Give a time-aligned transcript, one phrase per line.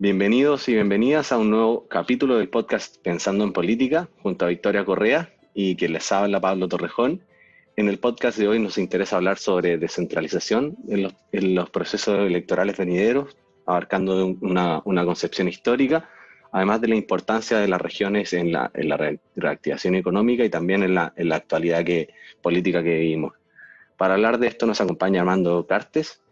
[0.00, 4.84] Bienvenidos y bienvenidas a un nuevo capítulo del podcast Pensando en Política junto a Victoria
[4.84, 7.24] Correa y que les habla Pablo Torrejón.
[7.74, 13.36] En el podcast de hoy nos interesa hablar sobre descentralización en los, procesos electorales venideros,
[13.66, 16.08] abarcando una, concepción histórica,
[16.52, 18.70] además de la importancia de las regiones en la,
[19.34, 23.32] reactivación económica y también en la, actualidad que, política que vivimos.
[23.96, 26.22] Para hablar de esto nos acompaña Armando Cartes,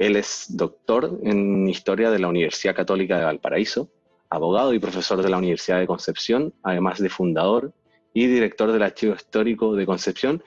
[0.00, 3.90] él es doctor en Historia de la Universidad Católica de Valparaíso,
[4.30, 7.74] abogado y profesor de la Universidad de Concepción, además de fundador
[8.14, 10.42] y director del Archivo Histórico de Concepción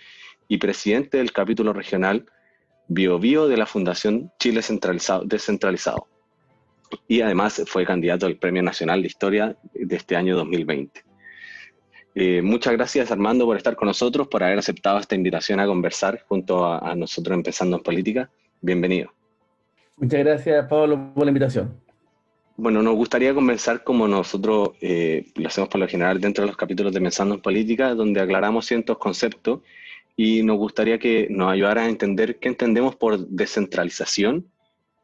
[0.47, 2.25] y presidente del capítulo regional
[2.87, 4.61] Bio Bio de la Fundación Chile
[5.25, 6.07] Descentralizado.
[7.07, 11.03] Y además fue candidato al Premio Nacional de Historia de este año 2020.
[12.15, 16.23] Eh, muchas gracias Armando por estar con nosotros, por haber aceptado esta invitación a conversar
[16.27, 18.31] junto a nosotros empezando en política.
[18.59, 19.13] Bienvenido.
[19.97, 21.83] Muchas gracias, Pablo, por la invitación.
[22.55, 26.57] Bueno, nos gustaría comenzar como nosotros eh, lo hacemos por lo general dentro de los
[26.57, 29.61] capítulos de Pensando en Política, donde aclaramos ciertos conceptos
[30.15, 34.47] y nos gustaría que nos ayudara a entender qué entendemos por descentralización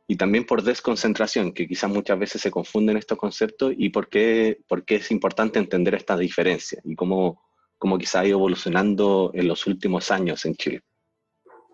[0.08, 4.60] y también por desconcentración, que quizás muchas veces se confunden estos conceptos y por qué,
[4.68, 7.42] por qué es importante entender esta diferencia y cómo,
[7.78, 10.82] cómo quizá ha ido evolucionando en los últimos años en Chile.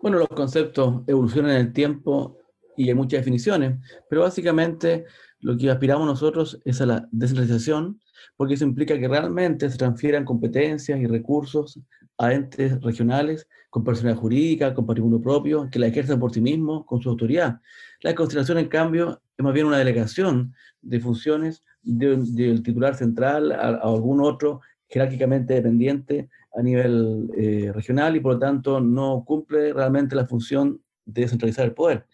[0.00, 2.38] Bueno, los conceptos evolucionan en el tiempo
[2.76, 5.04] y hay muchas definiciones, pero básicamente
[5.40, 8.00] lo que aspiramos nosotros es a la descentralización,
[8.36, 11.80] porque eso implica que realmente se transfieran competencias y recursos
[12.18, 16.84] a entes regionales con personalidad jurídica, con patrimonio propio, que la ejerzan por sí mismos,
[16.86, 17.60] con su autoridad.
[18.00, 23.68] La concentración, en cambio, es más bien una delegación de funciones del titular central a,
[23.82, 30.16] algún otro jerárquicamente dependiente a nivel eh, regional y por lo tanto no cumple realmente
[30.16, 32.06] la función de descentralizar el poder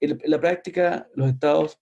[0.00, 1.78] en la práctica, los estados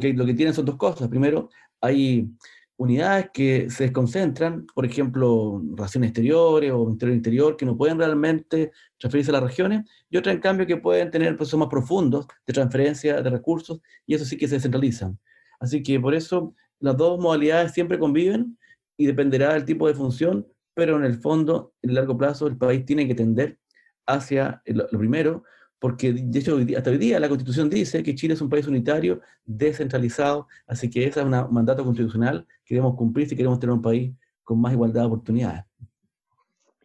[0.00, 1.08] que, lo que tienen son dos cosas.
[1.08, 1.50] Primero,
[1.80, 2.28] hay
[2.76, 8.72] unidades que se desconcentran, por ejemplo, relaciones exteriores o ministerio interior, que no pueden realmente
[8.98, 12.52] transferirse a las regiones, y otras, en cambio, que pueden tener procesos más profundos de
[12.52, 15.18] transferencia de recursos, y eso sí que se descentralizan.
[15.60, 18.58] Así que por eso las dos modalidades siempre conviven
[18.96, 22.56] y dependerá del tipo de función, pero en el fondo, en el largo plazo, el
[22.56, 23.58] país tiene que tender
[24.06, 25.44] hacia lo primero,
[25.82, 29.20] porque de hecho hasta hoy día la Constitución dice que Chile es un país unitario,
[29.44, 33.82] descentralizado, así que ese es un mandato constitucional que debemos cumplir si queremos tener un
[33.82, 34.12] país
[34.44, 35.64] con más igualdad de oportunidades.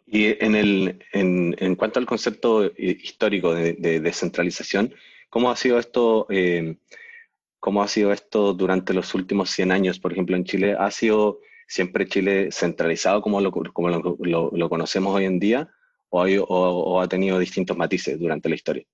[0.07, 4.91] Y en, el, en, en cuanto al concepto histórico de, descentralización,
[5.29, 6.25] ¿cómo ha sido esto?
[6.31, 6.77] Eh,
[7.59, 10.75] ¿Cómo ha sido esto durante los últimos 100 años, por ejemplo, en Chile?
[10.75, 15.69] ¿Ha sido siempre Chile centralizado como lo, como lo, lo conocemos hoy en día?
[16.09, 18.85] O, ha tenido distintos matices durante la historia?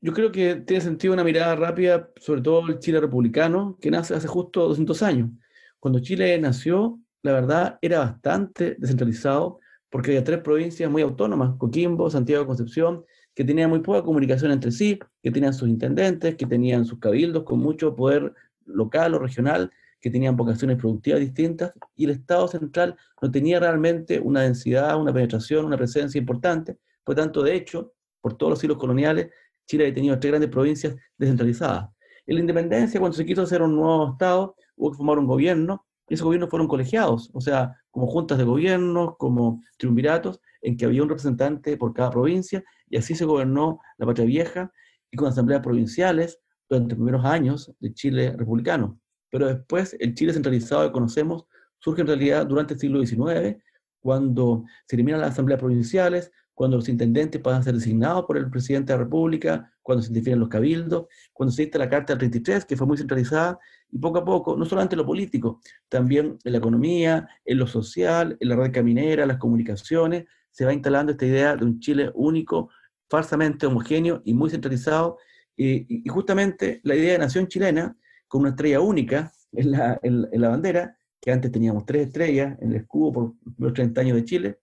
[0.00, 4.14] Yo creo que tiene sentido una mirada rápida, sobre todo el Chile republicano, que nace
[4.14, 5.30] hace justo 200 años.
[5.78, 9.60] Cuando Chile nació, la verdad era bastante descentralizado
[9.90, 13.04] porque había tres provincias muy autónomas, Coquimbo, Santiago, Concepción,
[13.34, 17.44] que tenían muy poca comunicación entre sí, que tenían sus intendentes, que tenían sus cabildos
[17.44, 19.70] con mucho poder local o regional,
[20.02, 25.12] que tenían vocaciones productivas distintas, y el Estado central no tenía realmente una densidad, una
[25.12, 26.76] penetración, una presencia importante.
[27.04, 29.30] Por tanto, de hecho, por todos los siglos coloniales,
[29.64, 31.88] Chile ha tenido tres grandes provincias descentralizadas.
[32.26, 35.86] En la independencia, cuando se quiso hacer un nuevo Estado, hubo que formar un gobierno,
[36.08, 40.84] y esos gobiernos fueron colegiados, o sea, como juntas de gobierno, como triunviratos, en que
[40.84, 44.72] había un representante por cada provincia, y así se gobernó la Patria Vieja,
[45.12, 48.98] y con asambleas provinciales durante los primeros años de Chile republicano
[49.32, 51.46] pero después el Chile centralizado que conocemos
[51.78, 53.56] surge en realidad durante el siglo XIX,
[53.98, 58.50] cuando se eliminan las asambleas provinciales, cuando los intendentes pasan a ser designados por el
[58.50, 62.18] presidente de la República, cuando se definen los cabildos, cuando se dicta la Carta del
[62.18, 63.58] 33, que fue muy centralizada,
[63.90, 67.66] y poco a poco, no solamente en lo político, también en la economía, en lo
[67.66, 72.10] social, en la red caminera, las comunicaciones, se va instalando esta idea de un Chile
[72.14, 72.68] único,
[73.08, 75.16] falsamente homogéneo y muy centralizado,
[75.56, 77.96] y, y justamente la idea de nación chilena
[78.32, 83.12] con una estrella única en la, bandera, que antes teníamos tres estrellas en el escudo
[83.12, 84.58] por los 30 años de Chile,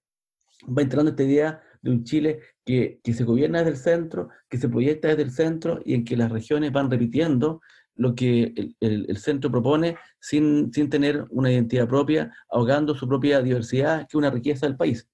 [0.75, 4.69] va entrando esta idea de un Chile que, se gobierna desde el centro, que se
[4.69, 7.61] proyecta desde el centro y en que las regiones van repitiendo
[7.93, 13.39] lo que el, el, centro propone sin, sin, tener una identidad propia, ahogando su propia
[13.39, 15.07] diversidad, que es una riqueza del país.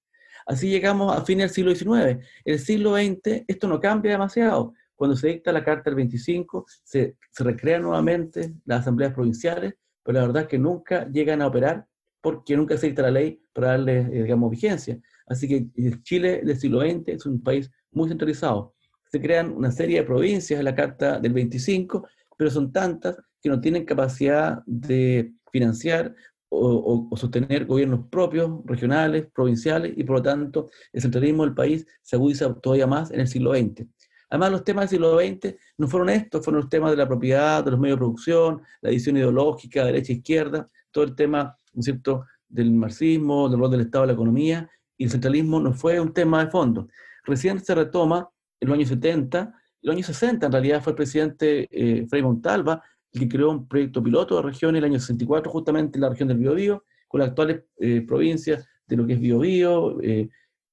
[0.46, 2.24] Así llegamos a fines del siglo XIX.
[2.42, 4.72] El siglo XX esto no cambia demasiado.
[4.96, 10.18] Cuando se dicta la Carta del 25, se, se recrean nuevamente las asambleas provinciales, pero
[10.18, 11.86] la verdad es que nunca llegan a operar
[12.20, 14.98] porque nunca se dicta la ley para darle, eh, digamos, vigencia.
[15.26, 18.74] Así que eh, Chile del siglo XX es un país muy centralizado.
[19.12, 23.48] Se crean una serie de provincias en la Carta del 25, pero son tantas que
[23.48, 26.14] no tienen capacidad de financiar
[26.48, 32.16] o, sostener gobiernos propios, regionales, provinciales, y por lo tanto el centralismo del país se
[32.16, 33.86] agudiza todavía más en el siglo XX.
[34.28, 37.64] Además, los temas del siglo XX no fueron estos, fueron los temas de la propiedad,
[37.64, 42.72] de los medios de producción, la división ideológica, derecha-izquierda, todo el tema, ¿no cierto?, del
[42.72, 46.44] marxismo, del rol del Estado de la economía, y el centralismo no fue un tema
[46.44, 46.88] de fondo.
[47.24, 48.28] Recién se retoma
[48.60, 49.52] en los años 70, en
[49.82, 52.82] los años 60 en realidad fue el presidente eh, Frei Montalva
[53.16, 56.10] el que creó un proyecto piloto de región en el año 64, justamente en la
[56.10, 60.28] región del Biobío, con las actuales eh, provincias de lo que es Biobío, eh,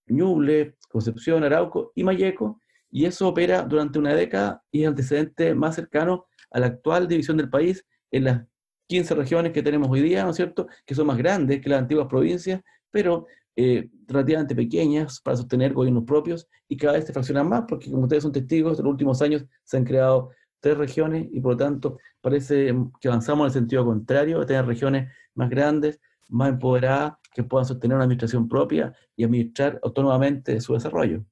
[0.08, 2.62] Ñuble, Concepción, Arauco y Mayeco,
[2.94, 7.38] y eso opera durante una década y es antecedente más cercano a la actual división
[7.38, 8.46] del país en las
[8.88, 11.80] 15 regiones que tenemos hoy día, ¿no es cierto?, que son más grandes que las
[11.80, 12.62] antiguas provincias,
[12.92, 13.26] pero
[13.56, 18.04] eh, relativamente pequeñas para sostener gobiernos propios y cada vez se fraccionan más, porque como
[18.04, 20.30] ustedes son testigos, en los últimos años se han creado
[20.60, 24.68] tres regiones y por lo tanto parece que avanzamos en el sentido contrario, de tener
[24.68, 26.00] regiones más grandes,
[26.30, 31.26] más empoderadas, que puedan sostener una administración propia y administrar autónomamente su desarrollo.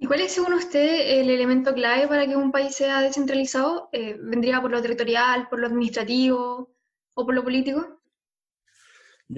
[0.00, 3.88] ¿Y cuál es, según usted, el elemento clave para que un país sea descentralizado?
[3.92, 6.70] Eh, ¿Vendría por lo territorial, por lo administrativo
[7.14, 7.98] o por lo político?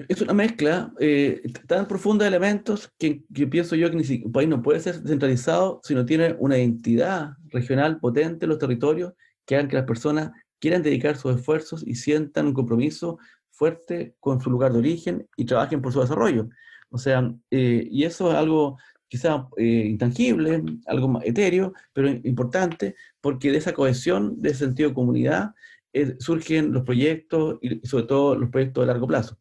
[0.07, 4.61] Es una mezcla eh, tan profunda de elementos que, pienso yo que un país no
[4.61, 9.13] puede ser descentralizado si no tiene una identidad regional potente en los territorios
[9.45, 13.17] que hagan que las personas quieran dedicar sus esfuerzos y sientan un compromiso
[13.49, 16.47] fuerte con su lugar de origen y trabajen por su desarrollo.
[16.89, 18.77] O sea, eh, y eso es algo
[19.11, 24.95] quizá eh, intangible, algo etéreo, pero importante, porque de esa cohesión, de ese sentido de
[24.95, 25.53] comunidad,
[25.91, 29.37] eh, surgen los proyectos y sobre todo los proyectos de largo plazo.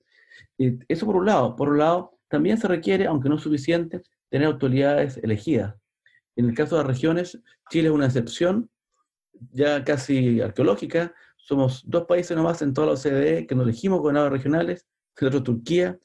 [0.59, 1.55] eso por un lado.
[1.55, 5.77] Por un lado, también se requiere, aunque no es suficiente, tener autoridades elegidas.
[6.35, 7.41] En el caso de las regiones,
[7.71, 8.69] Chile es una excepción,
[9.53, 11.15] ya casi arqueológica.
[11.37, 14.85] Somos dos países nomás en toda la OCDE que nos elegimos gobernadores regionales,
[15.21, 15.99] el otro Turquía,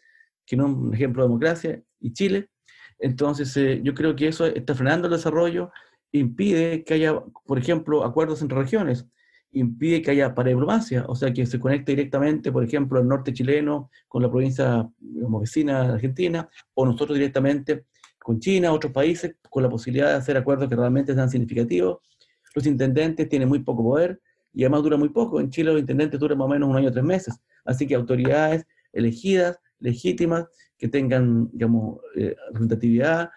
[0.45, 2.49] que no es un ejemplo de democracia, y Chile.
[2.99, 5.71] Entonces, eh, yo creo que eso está frenando el desarrollo,
[6.11, 9.05] impide que haya, por ejemplo, acuerdos entre regiones,
[9.51, 13.89] impide que haya parediplomacia, o sea, que se conecte directamente, por ejemplo, el norte chileno
[14.07, 14.89] con la provincia
[15.21, 17.85] como vecina de Argentina, o nosotros directamente
[18.19, 21.99] con China, otros países, con la posibilidad de hacer acuerdos que realmente sean significativos.
[22.53, 24.19] Los intendentes tienen muy poco poder
[24.51, 25.39] y además dura muy poco.
[25.39, 27.35] En Chile los intendentes duran más o menos un año o tres meses.
[27.63, 30.45] Así que autoridades elegidas, legítimas,
[30.77, 33.29] que tengan, digamos, eh, representatividad,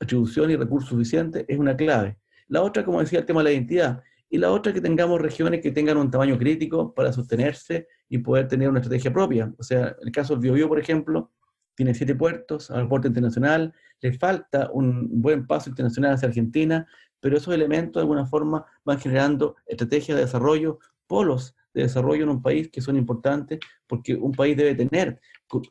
[0.00, 2.18] atribución y recursos suficientes, es una clave.
[2.48, 4.02] La otra, como decía, el tema de la identidad.
[4.28, 8.48] Y la otra, que tengamos regiones que tengan un tamaño crítico para sostenerse y poder
[8.48, 9.52] tener una estrategia propia.
[9.58, 11.32] O sea, en el caso del Biobío, por ejemplo,
[11.74, 16.86] tiene siete puertos, aeropuerto internacional, le falta un buen paso internacional hacia Argentina,
[17.20, 22.30] pero esos elementos de alguna forma van generando estrategias de desarrollo, polos de desarrollo en
[22.30, 25.20] un país que son importantes, porque un país debe tener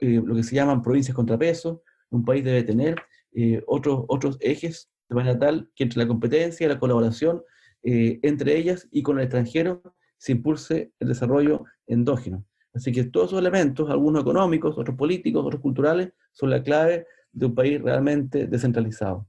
[0.02, 1.82] eh, lo que se llaman provincias contrapeso,
[2.12, 2.96] un país debe tener
[3.34, 7.42] eh, otros, otros ejes de manera tal que entre la competencia y la colaboración
[7.82, 9.82] eh, entre ellas y con el extranjero
[10.18, 12.46] se impulse el desarrollo endógeno.
[12.76, 17.48] Así que todos esos elementos, algunos económicos, otros políticos, otros culturales, son la clave de
[17.48, 19.28] un país realmente descentralizado.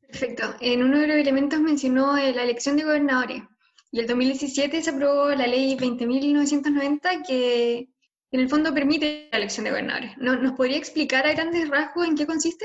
[0.00, 0.54] Perfecto.
[0.60, 3.42] En uno de los elementos mencionó la elección de gobernadores.
[3.92, 7.90] Y el 2017 se aprobó la ley 20.990 que
[8.30, 10.16] en el fondo permite la elección de gobernadores.
[10.16, 12.64] ¿Nos podría explicar a grandes rasgos en qué consiste?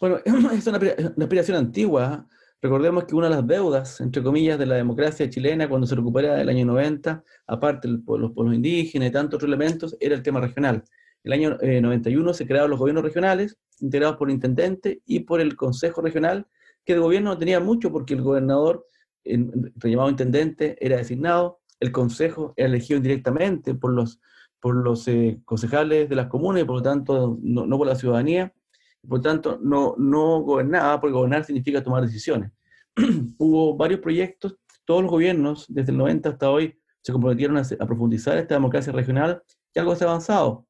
[0.00, 2.26] Bueno, es una, aspiración antigua.
[2.60, 6.40] Recordemos que una de las deudas, entre comillas, de la democracia chilena cuando se recupera
[6.40, 10.40] el año 90, aparte de los pueblos indígenas y tantos otros elementos, era el tema
[10.40, 10.82] regional.
[11.22, 15.40] El año 91 eh, se crearon los gobiernos regionales, integrados por el intendente y por
[15.40, 16.48] el consejo regional,
[16.84, 18.91] que de gobierno no tenía mucho porque el gobernador, el,
[19.24, 24.20] llamado intendente, era designado, el consejo era elegido indirectamente por los,
[24.60, 27.96] por los eh, concejales de las comunas y por lo tanto no, no por la
[27.96, 28.52] ciudadanía,
[29.06, 32.52] por lo tanto no, no gobernaba, porque gobernar significa tomar decisiones.
[33.38, 37.86] Hubo varios proyectos, todos los gobiernos desde el 90 hasta hoy se comprometieron a, a
[37.86, 39.42] profundizar esta democracia regional
[39.74, 40.66] y algo se ha avanzado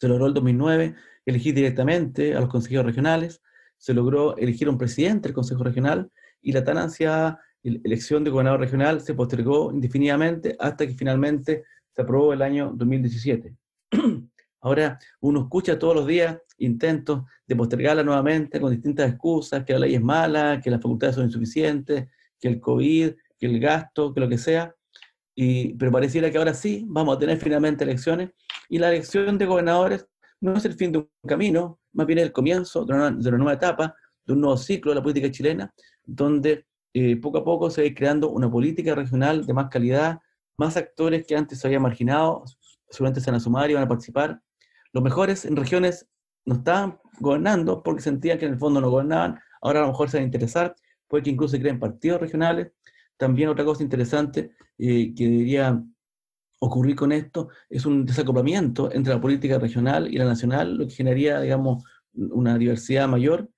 [0.00, 0.94] se logró el 2009
[1.26, 3.42] elegir directamente a los consejeros regionales,
[3.76, 6.10] se logró elegir un presidente del Consejo Regional
[6.40, 12.02] y la tan ansiada elección de gobernador regional se postergó indefinidamente hasta que finalmente se
[12.02, 13.54] aprobó el año 2017.
[14.62, 19.80] Ahora uno escucha todos los días intentos de postergarla nuevamente con distintas excusas, que la
[19.80, 24.20] ley es mala, que las facultades son insuficientes, que el COVID, que el gasto, que
[24.20, 24.74] lo que sea,
[25.34, 28.30] y, pero pareciera que ahora sí vamos a tener finalmente elecciones
[28.68, 30.06] y la elección de gobernadores
[30.40, 33.94] no es el fin de un camino, más bien el comienzo de una, nueva etapa,
[34.24, 35.72] de un nuevo ciclo de la política chilena,
[36.04, 40.20] donde eh, poco a poco se va creando una política regional de más calidad,
[40.56, 42.44] más actores que antes se habían marginado,
[42.88, 44.42] seguramente se van a sumar y van a participar.
[44.92, 46.08] Los mejores en regiones
[46.44, 50.10] no estaban gobernando porque sentían que en el fondo no gobernaban, ahora a lo mejor
[50.10, 50.74] se van a interesar,
[51.06, 52.72] puede que incluso se creen partidos regionales.
[53.16, 55.82] También otra cosa interesante eh, que debería
[56.60, 60.94] ocurrir con esto es un desacoplamiento entre la política regional y la nacional, lo que
[60.94, 63.48] generaría, digamos, una diversidad mayor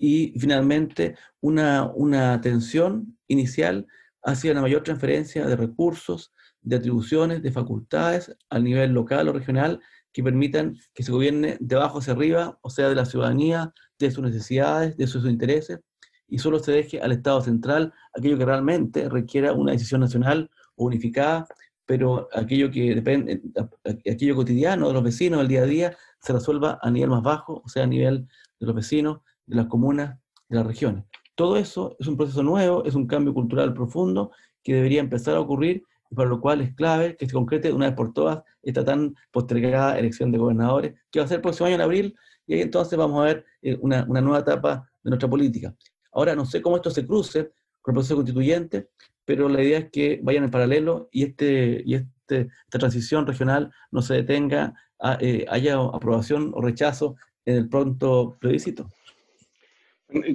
[0.00, 3.86] y finalmente una, una tensión inicial
[4.24, 9.80] hacia una mayor transferencia de recursos, de atribuciones, de facultades al nivel local o regional
[10.12, 14.10] que permitan que se gobierne de abajo hacia arriba, o sea, de la ciudadanía, de
[14.10, 15.80] sus necesidades, de sus intereses,
[16.26, 21.46] y solo se deje al Estado central aquello que realmente requiera una decisión nacional unificada,
[21.84, 23.42] pero aquello que depende,
[24.10, 27.62] aquello cotidiano de los vecinos del día a día se resuelva a nivel más bajo,
[27.64, 28.26] o sea, a nivel
[28.58, 31.04] de los vecinos, de las comunas, de las regiones.
[31.34, 34.30] Todo eso es un proceso nuevo, es un cambio cultural profundo
[34.62, 37.86] que debería empezar a ocurrir y para lo cual es clave que se concrete una
[37.86, 41.66] vez por todas esta tan postergada elección de gobernadores, que va a ser el próximo
[41.66, 42.16] año en abril,
[42.46, 45.74] y ahí entonces vamos a ver eh, una, una nueva etapa de nuestra política.
[46.12, 48.88] Ahora, no sé cómo esto se cruce con el proceso constituyente,
[49.24, 53.70] pero la idea es que vayan en paralelo y, este, y este, esta transición regional
[53.90, 54.74] no se detenga,
[55.20, 58.88] eh, haya aprobación o rechazo en el pronto plebiscito.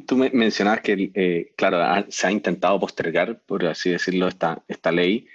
[0.06, 5.28] Tú mencionabas que, eh, claro, se ha intentado postergar, por así decirlo, esta, esta ley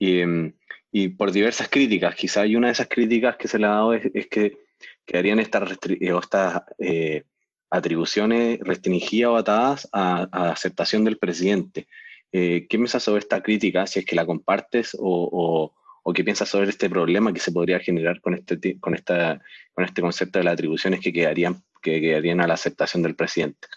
[0.00, 0.52] Em,
[0.92, 2.14] y, por diversas críticas.
[2.14, 4.58] Quizá y una de esas críticas que se le ha dado es, que
[5.04, 7.24] quedarían estas, eh, estas eh,
[7.70, 11.86] atribuciones restringidas o atadas a, aceptación del presidente.
[12.32, 15.72] ¿Qué piensas sobre esta crítica, si es que la compartes, o,
[16.02, 19.40] o, qué piensas sobre este problema que se podría generar con este, con esta,
[19.72, 23.68] con este concepto de las atribuciones que quedarían, que quedarían a la aceptación del presidente?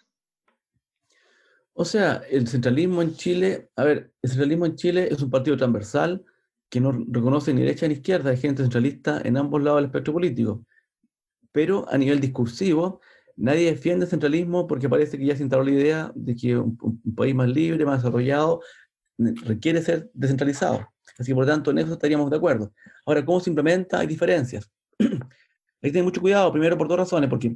[1.79, 5.55] O sea, el centralismo en Chile, a ver, el centralismo en Chile es un partido
[5.57, 6.25] transversal
[6.69, 10.11] que no reconoce ni derecha ni izquierda, hay gente centralista en ambos lados del espectro
[10.11, 10.65] político.
[11.51, 12.99] Pero a nivel discursivo,
[13.35, 16.79] nadie defiende el centralismo porque parece que ya se instaló la idea de que un,
[17.15, 18.61] país más libre, más desarrollado,
[19.19, 20.89] requiere ser descentralizado.
[21.19, 22.73] Así que por tanto en eso estaríamos de acuerdo.
[23.05, 23.99] Ahora, ¿cómo se implementa?
[23.99, 24.67] Hay diferencias.
[24.99, 25.09] Hay
[25.79, 27.55] que tener mucho cuidado, primero por dos razones, porque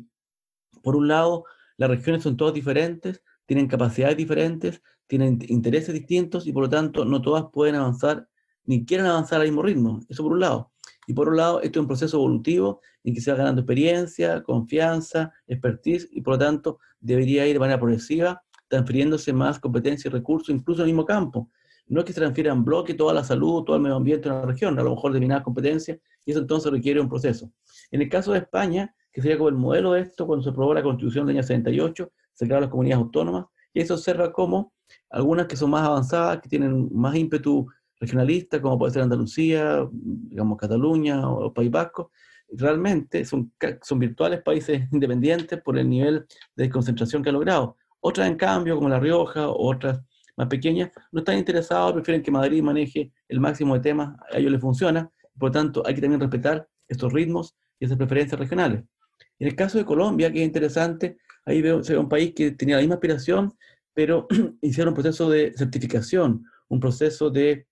[0.83, 1.45] por un lado
[1.77, 7.05] las regiones son todas diferentes, tienen capacidades diferentes, tienen intereses distintos y por lo tanto
[7.05, 8.27] no todas pueden avanzar
[8.65, 9.99] ni quieren avanzar al mismo ritmo.
[10.07, 10.71] Eso por un lado.
[11.07, 14.43] Y por un lado, esto es un proceso evolutivo en que se va ganando experiencia,
[14.43, 20.11] confianza, expertise y por lo tanto debería ir de manera progresiva, transfiriéndose más competencia y
[20.11, 21.49] recursos, incluso en el mismo campo.
[21.87, 24.35] No es que se transfieran en bloque toda la salud, todo el medio ambiente en
[24.35, 27.51] la región, a lo mejor determinadas competencias, y eso entonces requiere un proceso.
[27.89, 30.73] En el caso de España, que sería como el modelo de esto, cuando se aprobó
[30.73, 34.73] la Constitución del año 78, se crearon las comunidades autónomas, y eso observa cómo
[35.11, 37.67] algunas que son más avanzadas, que tienen más ímpetu
[37.99, 42.11] regionalista, como puede ser Andalucía, digamos Cataluña o País Vasco,
[42.49, 47.77] realmente son, son virtuales países independientes por el nivel de concentración que ha logrado.
[47.99, 50.01] Otras, en cambio, como La Rioja, otras
[50.35, 54.51] más pequeñas, no están interesados, prefieren que Madrid maneje el máximo de temas, a ellos
[54.51, 58.83] les funciona, por lo tanto hay que también respetar estos ritmos y esas preferencias regionales.
[59.37, 62.81] En el caso de Colombia, que es interesante, ahí veo, un país que tenía la
[62.81, 63.53] misma aspiración,
[63.93, 64.27] pero
[64.61, 67.67] hicieron un proceso de certificación, un proceso de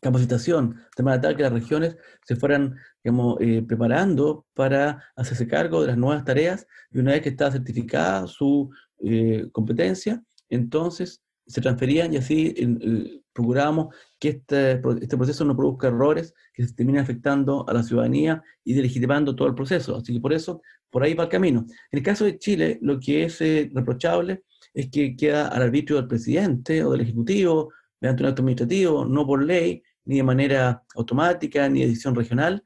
[0.00, 5.80] capacitación, de manera tal que las regiones se fueran digamos, eh, preparando para hacerse cargo
[5.80, 11.22] de las nuevas tareas y una vez que estaba certificada su eh, competencia, entonces
[11.52, 16.74] se transferían y así eh, procurábamos que este, este, proceso no produzca errores que se
[16.74, 19.96] terminen afectando a la ciudadanía y delegitimando todo el proceso.
[19.96, 21.60] Así que por eso, por ahí va el camino.
[21.60, 24.44] En el caso de Chile, lo que es eh, reprochable
[24.74, 29.26] es que queda al arbitrio del presidente o del Ejecutivo, mediante un acto administrativo, no
[29.26, 32.64] por ley, ni de manera automática, ni de decisión regional,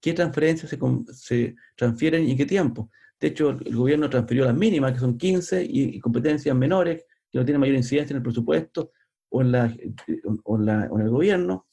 [0.00, 0.78] qué transferencias se,
[1.12, 2.90] se transfieren y en qué tiempo.
[3.20, 7.44] De hecho, el, gobierno transfirió las mínimas, que son 15, y competencias menores, que no
[7.44, 8.92] tiene mayor incidencia en el presupuesto
[9.30, 9.74] o en, la,
[10.44, 11.66] o en, el gobierno.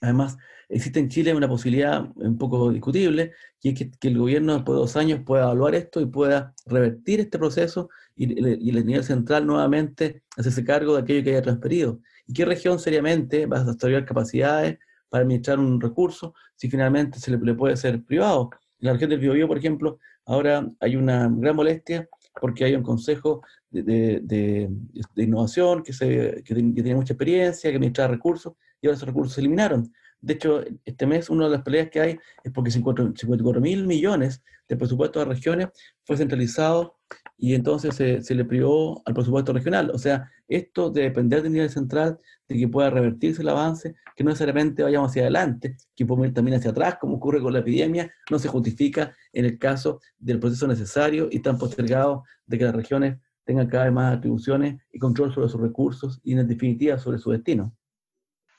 [0.00, 0.36] Además,
[0.68, 4.80] existe en Chile una posibilidad un poco discutible, y es que, el gobierno después de
[4.80, 9.46] dos años pueda evaluar esto y pueda revertir este proceso y, y el nivel central
[9.46, 12.00] nuevamente hacerse cargo de aquello que haya transferido.
[12.26, 14.78] ¿Y qué región seriamente va a desarrollar capacidades
[15.08, 18.50] para administrar un recurso si finalmente se le, puede ser privado?
[18.80, 22.08] En la región del Biobío, por ejemplo, ahora hay una gran molestia
[22.40, 24.70] porque hay un consejo de,
[25.16, 29.40] innovación que, se, que, tiene mucha experiencia, que administra recursos, y ahora esos recursos se
[29.40, 29.92] eliminaron.
[30.20, 34.42] De hecho, este mes una de las peleas que hay es porque 54 mil millones
[34.68, 35.68] de presupuesto de regiones
[36.04, 36.98] fue centralizado
[37.38, 39.90] y entonces se, le privó al presupuesto regional.
[39.92, 44.24] O sea, esto de depender del nivel central, de que pueda revertirse el avance, que
[44.24, 47.58] no necesariamente vayamos hacia adelante, que podemos ir también hacia atrás, como ocurre con la
[47.58, 52.64] epidemia, no se justifica en el caso del proceso necesario y tan postergado de que
[52.64, 56.98] las regiones tengan cada vez más atribuciones y control sobre sus recursos y en definitiva
[56.98, 57.76] sobre su destino.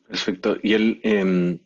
[0.08, 0.58] Perfecto.
[0.62, 1.60] Y el, em,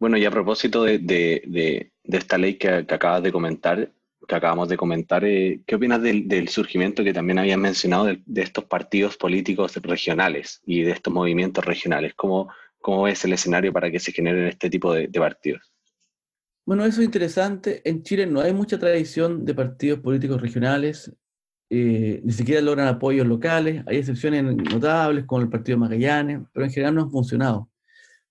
[0.00, 3.92] bueno, y a propósito de, esta ley que, que acabas de comentar,
[4.28, 8.64] que acabamos de comentar, eh, ¿qué opinas del, surgimiento que también habían mencionado de, estos
[8.64, 12.12] partidos políticos regionales y de estos movimientos regionales?
[12.14, 15.72] ¿Cómo, ¿Cómo es el escenario para que se generen este tipo de, partidos?
[16.66, 17.80] Bueno, eso es interesante.
[17.88, 21.10] En Chile no hay mucha tradición de partidos políticos regionales,
[21.70, 23.82] eh, ni siquiera logran apoyos locales.
[23.86, 27.70] Hay excepciones notables, como el Partido Magallanes, pero en general no han funcionado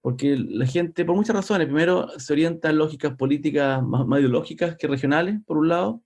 [0.02, 4.88] porque la gente, por muchas razones, primero se orienta en lógicas políticas más, ideológicas que
[4.88, 6.02] regionales, por un lado.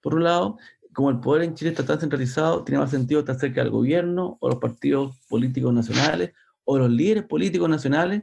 [0.00, 0.58] Por un lado,
[0.92, 4.38] como el poder en Chile está tan centralizado, tiene más sentido estar cerca del gobierno
[4.40, 6.32] o los partidos políticos nacionales
[6.64, 8.22] o los líderes políticos nacionales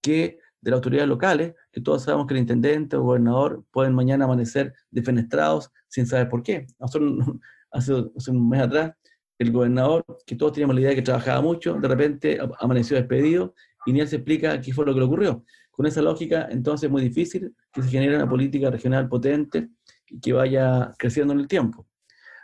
[0.00, 3.94] que de las autoridades locales, que todos sabemos que el intendente o el gobernador pueden
[3.94, 6.66] mañana amanecer defenestrados sin saber por qué.
[7.74, 8.92] Hace, hace un mes atrás,
[9.38, 13.54] el gobernador, que todos teníamos la idea de que trabajaba mucho, de repente amaneció despedido
[13.86, 15.44] y ni él se explica qué fue lo que le ocurrió.
[15.70, 19.70] Con esa lógica, entonces es muy difícil que se genere una política regional potente
[20.06, 21.86] y que vaya creciendo en el tiempo.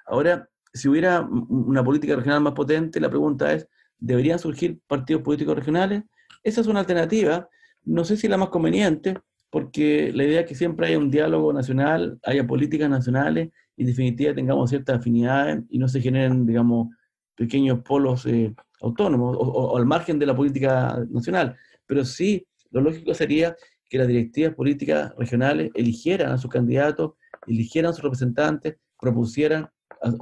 [0.07, 3.69] Ahora, si hubiera una política regional más potente, la pregunta es,
[3.99, 6.05] ¿deberían surgir partidos políticos regionales?
[6.43, 7.49] Esa es una alternativa,
[7.85, 9.19] no sé si la más conveniente,
[9.51, 13.89] porque la idea es que siempre haya un diálogo nacional, haya políticas nacionales y en
[13.89, 16.89] definitiva tengamos ciertas afinidades y no se generen, digamos,
[17.35, 21.57] pequeños polos eh, autónomos o, al margen de la política nacional.
[21.87, 23.57] Pero sí, lo lógico sería
[23.89, 27.13] que las directivas políticas regionales eligieran a sus candidatos,
[27.47, 29.69] eligieran a sus representantes, propusieran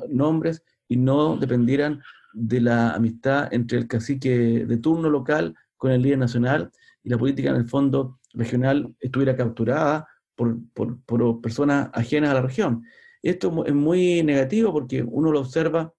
[0.09, 2.01] nombres y no dependieran
[2.33, 6.71] de la amistad entre el cacique de turno local con el líder nacional
[7.03, 12.35] y la política en el fondo regional estuviera capturada por, por, por personas ajenas a
[12.35, 12.85] la región.
[13.23, 15.93] Esto es muy negativo porque uno lo observa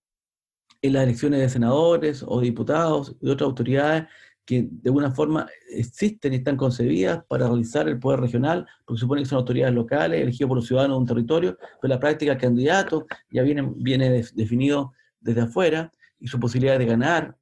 [0.89, 4.05] las elecciones de senadores o diputados y otras autoridades
[4.45, 9.21] que de alguna forma existen y están concebidas para realizar el poder regional, porque supone
[9.21, 12.37] que son autoridades locales, elegidos por los ciudadanos de un territorio, pero la práctica el
[12.37, 17.35] candidato ya viene, viene definido desde afuera y su posibilidad de ganar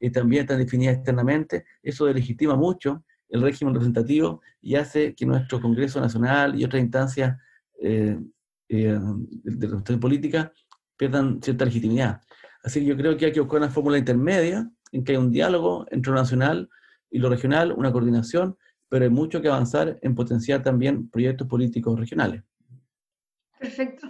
[0.00, 1.64] eh, también están definidas externamente.
[1.82, 7.36] Eso legitima mucho el régimen representativo y hace que nuestro Congreso Nacional y otras instancias
[7.80, 8.18] eh,
[8.68, 10.52] eh, de representación política
[10.96, 12.20] pierdan cierta legitimidad.
[12.66, 15.30] Así que yo creo que hay que buscar una fórmula intermedia en que hay un
[15.30, 16.68] diálogo entre lo nacional
[17.08, 21.96] y lo regional, una coordinación, pero hay mucho que avanzar en potenciar también proyectos políticos
[21.96, 22.42] regionales.
[23.56, 24.08] Perfecto.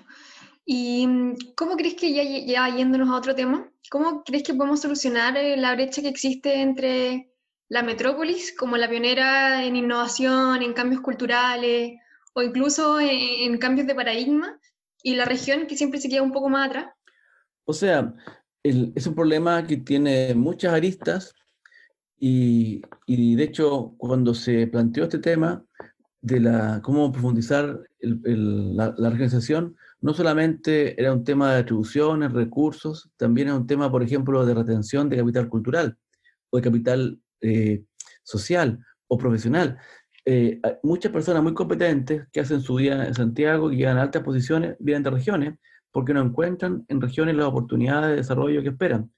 [0.64, 1.06] ¿Y
[1.54, 5.58] cómo crees que ya, ya yéndonos a otro tema, cómo crees que podemos solucionar eh,
[5.58, 7.30] la brecha que existe entre
[7.68, 11.98] la metrópolis como la pionera en innovación, en cambios culturales
[12.32, 14.58] o incluso en, en cambios de paradigma
[15.02, 16.86] y la región que siempre se queda un poco más atrás?
[17.66, 18.14] O sea,
[18.94, 21.34] es un problema que tiene muchas aristas
[22.18, 25.64] y, de hecho cuando se planteó este tema
[26.20, 33.48] de la, cómo profundizar la, organización, no solamente era un tema de atribuciones, recursos, también
[33.48, 35.98] era un tema, por ejemplo, de retención de capital cultural
[36.50, 37.84] o de capital eh,
[38.22, 39.78] social o profesional.
[40.24, 44.24] Eh, muchas personas muy competentes que hacen su vida en Santiago, y llegan a altas
[44.24, 45.54] posiciones, vienen de regiones,
[45.96, 49.10] porque no encuentran en regiones las oportunidades de desarrollo que esperan.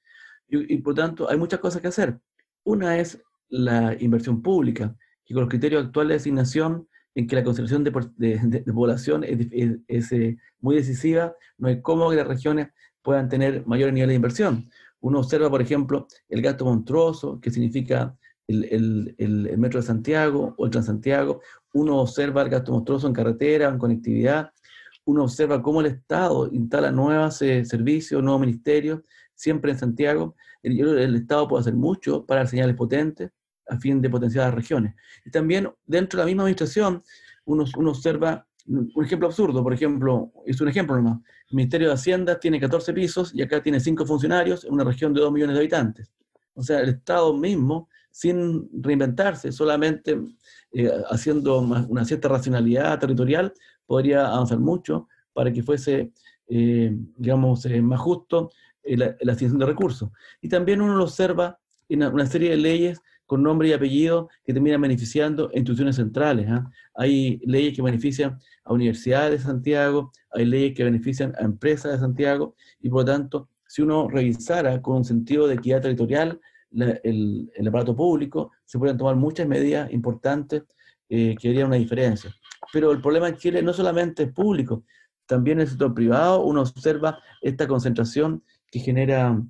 [0.47, 2.21] Y, por tanto, hay muchas cosas que hacer.
[2.63, 6.87] Una es la inversión pública, que con los criterios actuales de asignación,
[7.17, 7.91] en que la concentración de,
[8.73, 12.69] población es, eh, muy decisiva, no hay cómo que las regiones
[13.03, 14.71] puedan tener mayores niveles de inversión.
[15.01, 20.65] Uno observa, por ejemplo, el gasto monstruoso, que significa el, el, metro de Santiago o
[20.65, 21.41] el Transantiago.
[21.73, 24.53] Uno observa el gasto monstruoso en carretera, en conectividad
[25.09, 29.01] uno observa cómo el Estado instala nuevos eh, servicios, nuevos ministerios,
[29.35, 30.37] siempre en Santiago.
[30.63, 33.31] El, Estado puede hacer mucho para dar señales potentes
[33.69, 34.95] a fin de potenciar las regiones.
[35.25, 37.03] Y también dentro de la misma administración,
[37.47, 41.21] uno, uno observa un ejemplo absurdo, por ejemplo, es un ejemplo nomás.
[41.49, 45.15] El Ministerio de Hacienda tiene 14 pisos y acá tiene 5 funcionarios en una región
[45.15, 46.13] de 2 millones de habitantes.
[46.53, 50.21] O sea, el Estado mismo, sin reinventarse, solamente
[50.73, 53.55] eh, haciendo una cierta racionalidad territorial,
[53.89, 56.13] podría avanzar mucho para que fuese,
[56.47, 58.51] eh, digamos, eh, más justo
[58.85, 60.11] la, asignación de recursos.
[60.43, 64.53] Y también uno lo observa en una serie de leyes con nombre y apellido que
[64.53, 66.47] terminan beneficiando instituciones centrales.
[66.51, 66.71] ¿ah?
[66.95, 71.99] Hay leyes que benefician a universidades de Santiago, hay leyes que benefician a empresas de
[71.99, 76.41] Santiago, y por lo tanto, si uno revisara con un sentido de equidad territorial
[76.73, 80.63] el, aparato público, se pueden tomar muchas medidas importantes
[81.09, 82.35] eh, que harían una diferencia.
[82.73, 84.85] Pero el problema en Chile no solamente es público,
[85.29, 89.41] también en el sector privado uno observa esta concentración que genera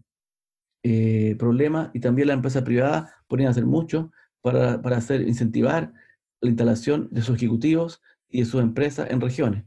[0.82, 5.92] eh, problemas y también la empresa privada podrían hacer mucho para, para hacer, incentivar
[6.40, 9.64] la instalación de sus ejecutivos y de sus empresas en regiones.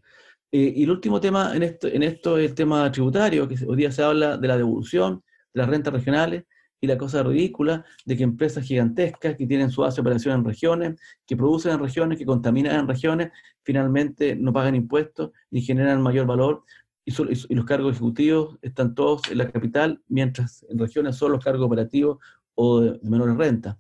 [0.52, 3.78] Eh, y el último tema en esto, en esto es el tema tributario, que hoy
[3.78, 6.44] día se habla de la devolución de las rentas regionales
[6.82, 10.44] y la cosa ridícula de que empresas gigantescas que tienen su base de operación en
[10.44, 13.30] regiones, que producen en regiones, que contaminan en regiones,
[13.64, 16.64] finalmente no pagan impuestos ni generan mayor valor
[17.06, 17.14] y,
[17.56, 22.18] los cargos ejecutivos están todos en la capital, mientras en regiones son los cargos operativos
[22.56, 23.78] o de, menores rentas.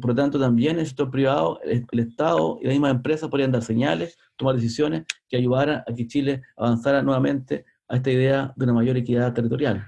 [0.00, 3.62] por lo tanto, también el sector privado, el, Estado y las mismas empresas podrían dar
[3.62, 8.74] señales, tomar decisiones que ayudaran a que Chile avanzara nuevamente a esta idea de una
[8.74, 9.84] mayor equidad territorial.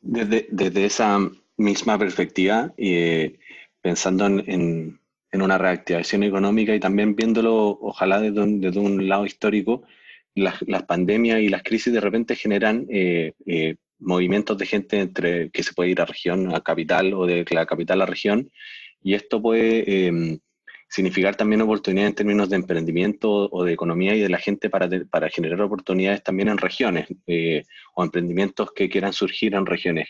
[0.00, 1.18] Desde, desde esa
[1.56, 3.38] misma perspectiva, y eh,
[3.80, 5.00] pensando en,
[5.32, 9.82] una reactivación económica y también viéndolo, ojalá desde un, desde un lado histórico,
[10.34, 15.62] las, pandemias y las crisis de repente generan eh, eh, movimientos de gente entre que
[15.62, 18.50] se puede ir a región, a capital o de la capital a región,
[19.02, 20.38] y esto puede em,
[20.88, 24.88] significar también oportunidades en términos de emprendimiento o de economía y de la gente para,
[25.10, 30.08] para generar oportunidades también en regiones eh, o emprendimientos que quieran surgir en regiones.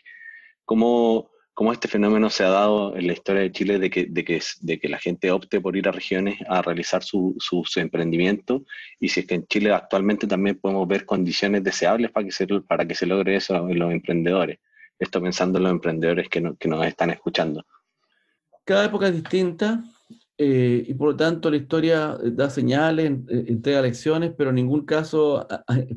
[0.64, 4.24] ¿Cómo, cómo este fenómeno se ha dado en la historia de Chile de que, de
[4.24, 8.64] que, de que la gente opte por ir a regiones a realizar su, su, emprendimiento
[9.00, 12.46] y si es que en Chile actualmente también podemos ver condiciones deseables para que se,
[12.46, 14.60] para que se logre eso en los emprendedores.
[14.96, 17.64] Esto pensando en los emprendedores que, que nos están escuchando.
[18.64, 19.82] Cada época es distinta
[20.38, 24.86] eh, y por lo tanto la historia da señales, eh, entrega lecciones, pero en ningún
[24.86, 25.46] caso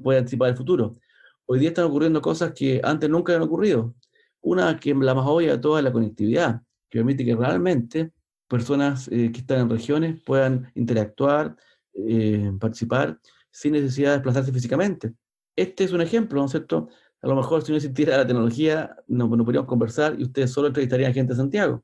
[0.04, 0.98] puede anticipar el futuro.
[1.46, 3.96] Hoy día están ocurriendo cosas que antes nunca habían ocurrido
[4.42, 8.12] una que la más obvia de todas es la conectividad, que permite que realmente
[8.48, 11.56] personas eh, que están en regiones puedan interactuar,
[11.94, 13.20] eh, participar,
[13.52, 15.14] sin necesidad de desplazarse físicamente.
[15.56, 16.90] Este es un ejemplo, ¿no es cierto?
[17.22, 20.68] A lo mejor si no existiera la tecnología, no, no podríamos conversar y ustedes solo
[20.68, 21.84] entrevistarían a gente de Santiago.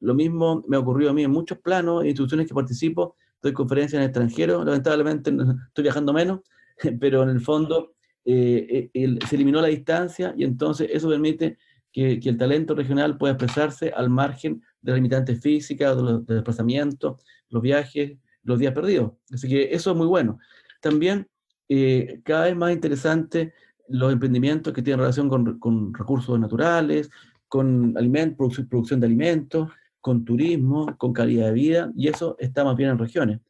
[0.00, 3.94] Lo mismo me ha ocurrido a mí en muchos planos, instituciones que participo, doy conferencias
[3.94, 5.30] en el extranjero, lamentablemente
[5.68, 6.40] estoy viajando menos,
[7.00, 8.90] pero en el fondo eh,
[9.28, 11.58] se eliminó la distancia y entonces eso permite
[11.94, 17.22] que, el talento regional pueda expresarse al margen de las limitantes físicas, de los desplazamientos,
[17.48, 19.12] los viajes, los días perdidos.
[19.32, 20.38] Así que eso es muy bueno.
[20.80, 21.28] También
[21.68, 23.54] eh, cada vez más interesante
[23.88, 27.10] los emprendimientos que tienen relación con, recursos naturales,
[27.46, 29.70] con alimentos, producción de alimentos,
[30.04, 33.40] con turismo, con calidad de vida, y eso está más bien en regiones.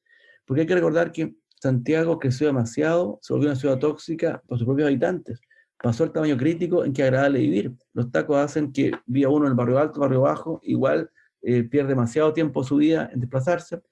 [0.47, 4.64] Porque hay que recordar que Santiago creció demasiado, se volvió una ciudad tóxica por sus
[4.64, 5.40] propios habitantes
[5.85, 7.75] pasó el tamaño crítico en que agradable vivir.
[7.93, 11.11] Los tacos hacen que vía uno en el barrio alto, barrio bajo, igual
[11.43, 13.83] eh, pierde demasiado tiempo su vida en desplazarse.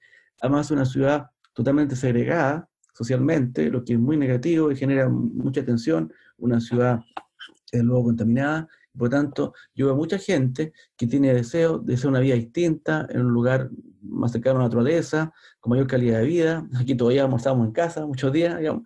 [0.41, 5.63] Además, es una ciudad totalmente segregada socialmente, lo que es muy negativo y genera mucha
[5.63, 6.11] tensión.
[6.37, 6.99] Una ciudad,
[7.71, 8.67] desde luego, contaminada.
[8.97, 13.07] Por lo tanto, yo veo mucha gente que tiene deseo de hacer una vida distinta,
[13.09, 13.69] en un lugar
[14.01, 16.67] más cercano a la naturaleza, con mayor calidad de vida.
[16.77, 18.83] Aquí todavía estamos en casa muchos días, digamos.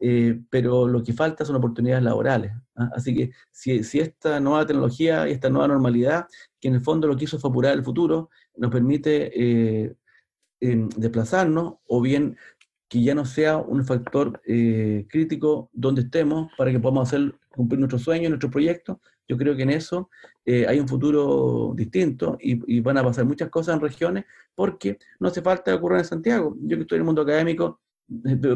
[0.00, 2.52] Eh, pero lo que falta son oportunidades laborales.
[2.76, 2.90] ¿ah?
[2.94, 6.26] Así que si, esta nueva tecnología y esta nueva normalidad,
[6.60, 9.96] que en el fondo lo que hizo fue apurar el futuro, nos permite eh,
[10.60, 12.36] desplazarnos o bien
[12.88, 17.14] que ya no sea un factor eh, crítico donde estemos para que podamos
[17.50, 18.98] cumplir nuestros sueños, nuestros proyectos.
[19.28, 20.10] Yo creo que en eso
[20.46, 25.42] hay un futuro distinto y, van a pasar muchas cosas en regiones porque no hace
[25.42, 26.56] falta ocurra en Santiago.
[26.62, 27.80] Yo que estoy en el mundo académico,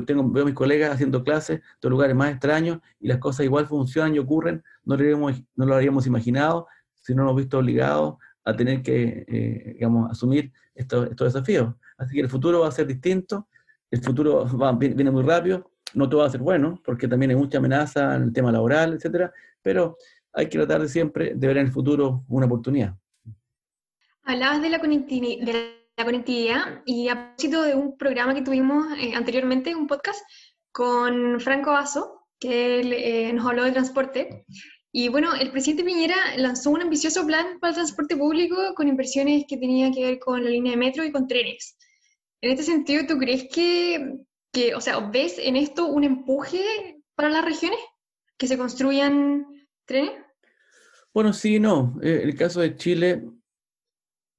[0.06, 3.66] tengo, veo a mis colegas haciendo clases de lugares más extraños y las cosas igual
[3.66, 6.66] funcionan y ocurren, no lo habríamos, no lo habríamos imaginado
[7.00, 11.74] si no nos visto obligados a tener que, eh, digamos, asumir estos, estos, desafíos.
[11.98, 13.48] Así que el futuro va a ser distinto,
[13.90, 17.36] el futuro va, viene muy rápido, no todo va a ser bueno, porque también hay
[17.36, 19.98] mucha amenaza en el tema laboral, etcétera, pero
[20.32, 22.94] hay que tratar de siempre de ver en el futuro una oportunidad.
[24.24, 29.14] Hablabas de la conectividad la conectividad y a propósito de un programa que tuvimos eh,
[29.14, 30.20] anteriormente, un podcast
[30.70, 34.46] con Franco Aso, que él, eh, nos habló de transporte.
[34.90, 39.44] Y bueno, el presidente Piñera lanzó un ambicioso plan para el transporte público con inversiones
[39.48, 41.76] que tenían que ver con la línea de metro y con trenes.
[42.40, 44.16] En este sentido, ¿tú crees que,
[44.52, 47.78] que o sea, ves en esto un empuje para las regiones?
[48.36, 49.46] ¿Que se construyan
[49.84, 50.12] trenes?
[51.14, 51.98] Bueno, sí, no.
[52.02, 53.22] Eh, el caso de Chile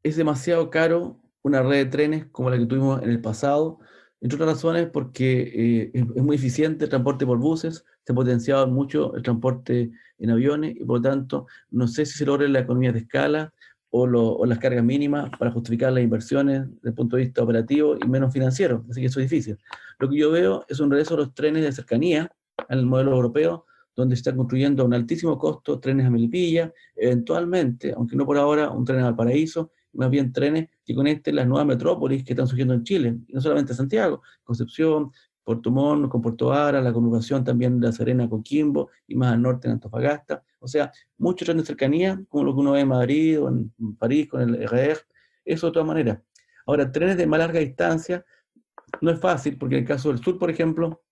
[0.04, 3.80] es demasiado caro una red de trenes como la que tuvimos en el pasado,
[4.22, 8.66] entre otras razones porque eh, es, muy eficiente el transporte por buses, se ha potenciado
[8.68, 12.60] mucho el transporte en aviones y por lo tanto no sé si se logra la
[12.60, 13.54] economía de escala
[13.90, 17.98] o, o, las cargas mínimas para justificar las inversiones desde el punto de vista operativo
[18.04, 19.58] y menos financiero, así que eso es difícil.
[20.00, 22.32] Lo que yo veo es un regreso a los trenes de cercanía
[22.68, 27.94] al modelo europeo, donde se está construyendo a un altísimo costo trenes a Melipilla, eventualmente,
[27.96, 31.68] aunque no por ahora, un tren a Valparaíso, más bien trenes que conecten las nuevas
[31.68, 35.12] metrópolis que están surgiendo en Chile, y no solamente Santiago, Concepción,
[35.44, 39.34] Puerto Montt con Puerto Vara, la conurbación también de La Serena con Quimbo, y más
[39.34, 40.44] al norte en Antofagasta.
[40.60, 43.72] O sea, muchos trenes de cercanía, como lo que uno ve en Madrid o en
[43.98, 44.98] París con el RER,
[45.44, 46.20] eso de todas maneras.
[46.66, 48.26] Ahora, trenes de más larga distancia
[49.02, 51.04] no es fácil, porque en el caso del sur, por ejemplo,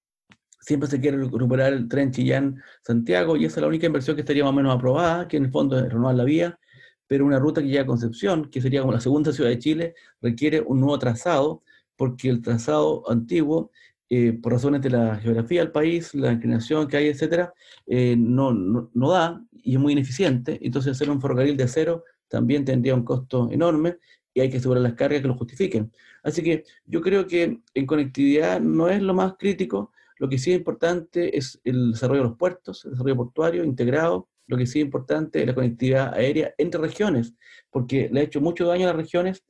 [0.61, 4.43] siempre se quiere recuperar el tren Chillán-Santiago, y esa es la única inversión que estaría
[4.43, 6.59] más o menos aprobada, que en el fondo es renovar la vía,
[7.07, 9.95] pero una ruta que llega a Concepción, que sería como la segunda ciudad de Chile,
[10.21, 11.63] requiere un nuevo trazado,
[11.97, 13.71] porque el trazado antiguo,
[14.09, 17.53] eh, por razones de la geografía del país, la inclinación que hay, etcétera,
[17.85, 20.59] eh, no, no, da y es muy ineficiente.
[20.61, 23.97] Entonces, hacer un ferrocarril de acero también tendría un costo enorme
[24.33, 25.91] y hay que asegurar las cargas que lo justifiquen.
[26.23, 30.51] Así que yo creo que en conectividad no es lo más crítico, lo que sí
[30.51, 34.77] es importante es el desarrollo de los puertos, el desarrollo portuario integrado, lo que sí
[34.77, 37.33] es importante es la conectividad aérea entre regiones,
[37.71, 39.43] porque le ha hecho mucho daño a las regiones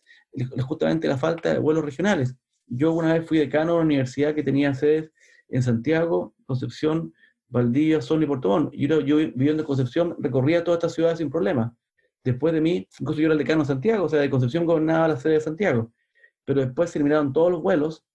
[0.62, 2.38] justamente la falta de vuelos regionales.
[2.68, 5.12] Yo una vez fui decano de una universidad que tenía sedes
[5.50, 7.14] en Santiago, Concepción,
[7.50, 11.76] Valdivia, Sol y Y yo, yo viviendo en Concepción recorría todas estas ciudades sin problema.
[12.24, 15.10] Después de mí, incluso yo era el decano de Santiago, o sea, de Concepción gobernaba
[15.10, 15.92] la sede de Santiago.
[16.46, 18.06] Pero después se eliminaron todos los vuelos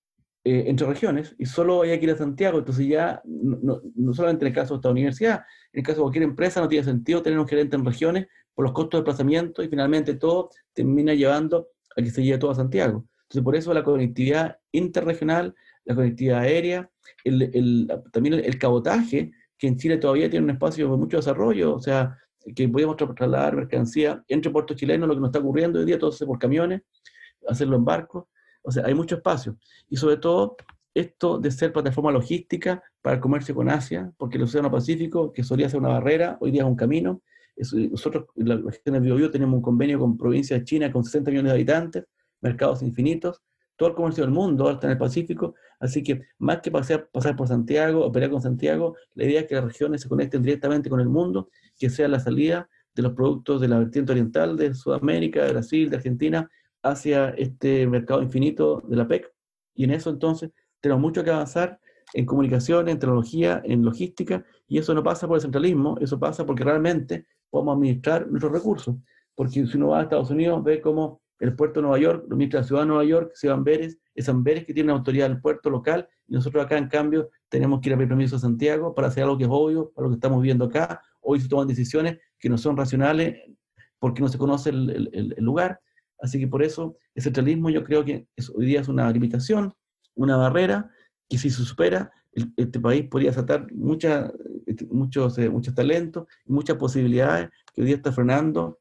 [0.48, 2.58] eh, entre regiones y solo hay que ir a Santiago.
[2.58, 6.02] Entonces ya, no, no, solamente en el caso de esta universidad, en el caso de
[6.02, 9.64] cualquier empresa no tiene sentido tener un gerente en regiones por los costos de desplazamiento
[9.64, 13.04] y finalmente todo termina llevando a que se lleve todo a Santiago.
[13.22, 15.52] Entonces por eso la conectividad interregional,
[15.84, 16.88] la conectividad aérea,
[17.24, 21.74] el, el, también el, cabotaje, que en Chile todavía tiene un espacio de mucho desarrollo,
[21.74, 22.16] o sea,
[22.54, 26.12] que podemos trasladar mercancía entre puertos chilenos, lo que nos está ocurriendo hoy día, todo
[26.12, 26.82] se por camiones,
[27.48, 28.26] hacerlo en barcos,
[28.66, 29.56] o sea, hay mucho espacio.
[29.88, 30.56] Y sobre todo,
[30.92, 35.44] esto de ser plataforma logística para el comercio con Asia, porque el Océano Pacífico, que
[35.44, 37.22] solía ser una barrera, hoy día es un camino.
[37.56, 41.30] nosotros, en la región del Biobío, tenemos un convenio con provincias de China con 60
[41.30, 42.04] millones de habitantes,
[42.40, 43.40] mercados infinitos,
[43.76, 47.36] todo el comercio del mundo está en el Pacífico, así que más que pasar, pasar
[47.36, 51.00] por Santiago, operar con Santiago, la idea es que las regiones se conecten directamente con
[51.00, 55.44] el mundo, que sea la salida de los productos de la vertiente oriental de Sudamérica,
[55.44, 56.50] de Brasil, de Argentina,
[56.90, 59.32] hacia este mercado infinito de la PEC.
[59.74, 61.80] Y en eso entonces tenemos mucho que avanzar
[62.14, 66.46] en comunicación, en tecnología, en logística, y eso no pasa por el centralismo, eso pasa
[66.46, 68.96] porque realmente podemos administrar nuestros recursos.
[69.34, 72.34] Porque si uno va a Estados Unidos, ve cómo el puerto de Nueva York lo
[72.34, 75.40] administra la ciudad de Nueva York, Ciudad Amberes, es Amberes que tiene la autoridad del
[75.40, 78.94] puerto local, y nosotros acá, en cambio, tenemos que ir a pedir permiso a Santiago
[78.94, 81.02] para hacer algo que es obvio, para lo que estamos viviendo acá.
[81.20, 83.36] Hoy se toman decisiones que no son racionales
[83.98, 85.80] porque no se conoce el, el, el lugar.
[86.18, 89.74] Así que por eso el centralismo yo creo que hoy día es una limitación,
[90.14, 90.90] una barrera,
[91.28, 92.12] que si se supera,
[92.56, 94.30] este país podría sacar mucha,
[94.66, 98.78] este, muchos, eh, muchos talentos y muchas posibilidades que hoy día está frenando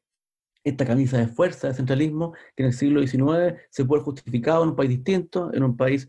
[0.62, 4.70] esta camisa de fuerza de centralismo que en el siglo XIX se puede justificado en
[4.70, 6.08] un país distinto, en un país,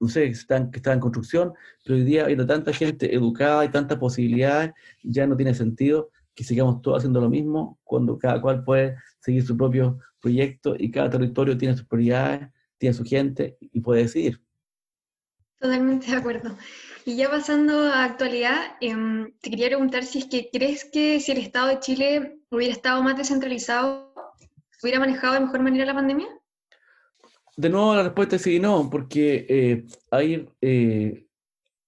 [0.00, 1.52] no sé, que está, en construcción,
[1.84, 6.44] pero hoy día hay tanta gente educada y tantas posibilidades, ya no tiene sentido que
[6.44, 11.10] sigamos todos haciendo lo mismo cuando cada cual puede seguir su propio proyecto y cada
[11.10, 12.48] territorio tiene sus prioridades,
[12.78, 14.40] tiene su gente y puede decidir.
[15.58, 16.56] Totalmente de acuerdo.
[17.04, 21.32] Y ya pasando a actualidad, em, te quería preguntar si es que crees que si
[21.32, 24.14] el Estado de Chile hubiera estado más descentralizado,
[24.80, 26.28] hubiera manejado de mejor manera la pandemia.
[27.56, 31.26] De nuevo la respuesta es sí y no, porque eh, hay eh,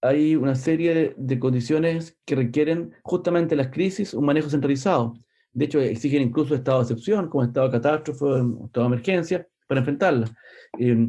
[0.03, 5.15] hay una serie de, condiciones que requieren justamente las crisis un manejo centralizado.
[5.53, 8.25] De hecho, exigen incluso estado de excepción, como estado de catástrofe,
[8.65, 10.27] estado de emergencia, para enfrentarla.
[10.79, 11.09] Eh,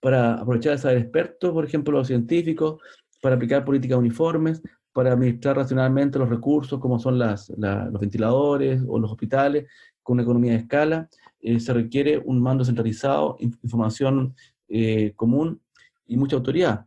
[0.00, 2.80] para aprovechar el saber experto, por ejemplo, los científicos,
[3.20, 8.98] para aplicar políticas uniformes, para administrar racionalmente los recursos, como son las, los ventiladores o
[8.98, 9.66] los hospitales,
[10.02, 11.08] con una economía de escala.
[11.40, 14.34] Eh, se requiere un mando centralizado, información
[14.68, 15.60] eh, común
[16.06, 16.86] y mucha autoridad.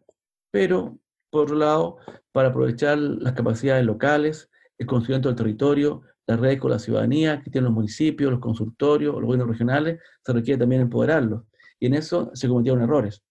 [0.50, 0.98] Pero
[1.32, 1.98] por otro lado,
[2.32, 7.50] para aprovechar las capacidades locales, el conocimiento del territorio, la red con la ciudadanía que
[7.50, 11.44] tienen los municipios, los consultorios, los gobiernos regionales, se requiere también empoderarlos.
[11.80, 13.24] Y en eso se cometieron errores.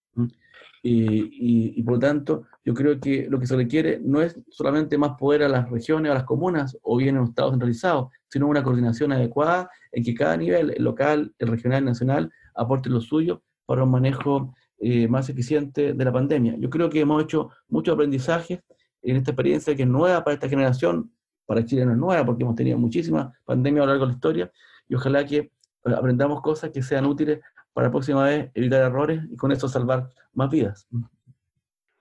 [0.83, 4.97] Y, y, por lo tanto, yo creo que lo que se requiere no es solamente
[4.97, 8.47] más poder a las regiones, a las comunas o bien en un Estado centralizado, sino
[8.47, 12.99] una coordinación adecuada en que cada nivel, el local, el regional, el nacional, aporte lo
[12.99, 16.55] suyo para un manejo eh, más eficiente de la pandemia.
[16.57, 18.63] Yo creo que hemos hecho mucho aprendizaje
[19.03, 21.11] en esta experiencia que es nueva para esta generación,
[21.45, 24.15] para Chile no es nueva porque hemos tenido muchísimas pandemias a lo largo de la
[24.15, 24.51] historia
[24.89, 25.51] y ojalá que eh,
[25.95, 27.41] aprendamos cosas que sean útiles
[27.73, 30.87] para la próxima vez evitar errores y con eso salvar más vidas.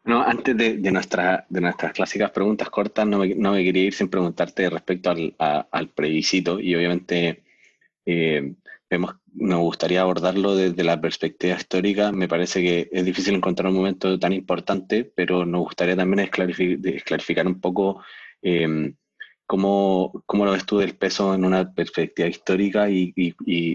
[0.05, 3.85] No, antes de, de, nuestra, de nuestras clásicas preguntas cortas, no me, no me quería
[3.85, 7.43] ir sin preguntarte respecto al, al plebiscito y obviamente
[8.07, 8.55] eh,
[8.99, 12.13] nos gustaría abordarlo desde la perspectiva histórica.
[12.13, 17.47] Me parece que es difícil encontrar un momento tan importante, pero nos gustaría también esclarificar,
[17.47, 18.03] un poco
[18.43, 18.93] eh,
[19.47, 23.13] cómo, cómo, lo ves tú del peso en una perspectiva histórica y,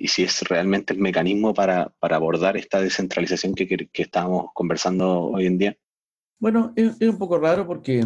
[0.07, 5.27] si es realmente el mecanismo para, para abordar esta descentralización que, que, que estamos conversando
[5.27, 5.77] hoy en día.
[6.39, 8.05] Bueno, es, es, un poco raro porque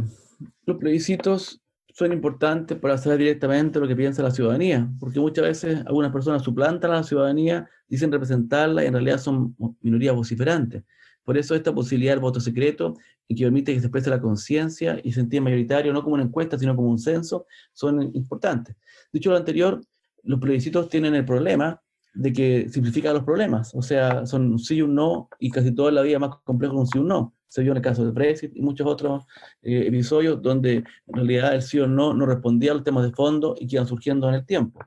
[0.66, 1.62] los plebiscitos
[2.00, 6.42] son importantes para saber directamente lo que piensa la ciudadanía, porque muchas veces algunas personas
[6.42, 10.86] suplantan a la ciudadanía, dicen representarla y en realidad son minorías vociferantes.
[11.26, 12.96] Por eso esta posibilidad del voto secreto
[13.28, 16.58] y que permite que se exprese la conciencia y sentir mayoritario, no como una encuesta,
[16.58, 18.78] sino como un censo, son importantes.
[19.12, 19.82] Dicho lo anterior,
[20.24, 21.82] los plebiscitos tienen el problema
[22.14, 25.76] de que simplifican los problemas, o sea, son un sí y un no, y casi
[25.76, 27.84] toda la vida más complejo que un sí y un no se vio en el
[27.84, 29.26] caso del Brexit y muchos otros
[29.64, 33.12] eh, episodios donde en realidad el sí o no no respondía a los temas de
[33.12, 34.80] fondo y que iban surgiendo en el tiempo.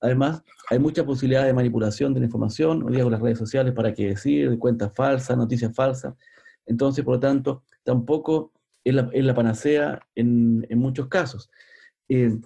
[0.00, 3.92] Además, hay mucha posibilidad de manipulación de la información, hoy con las redes sociales, para
[3.92, 6.14] qué decir, de cuentas falsas, noticias falsas.
[6.64, 8.52] Entonces, por lo tanto, tampoco
[8.84, 11.50] es la, panacea en, muchos casos.
[12.08, 12.38] Eh,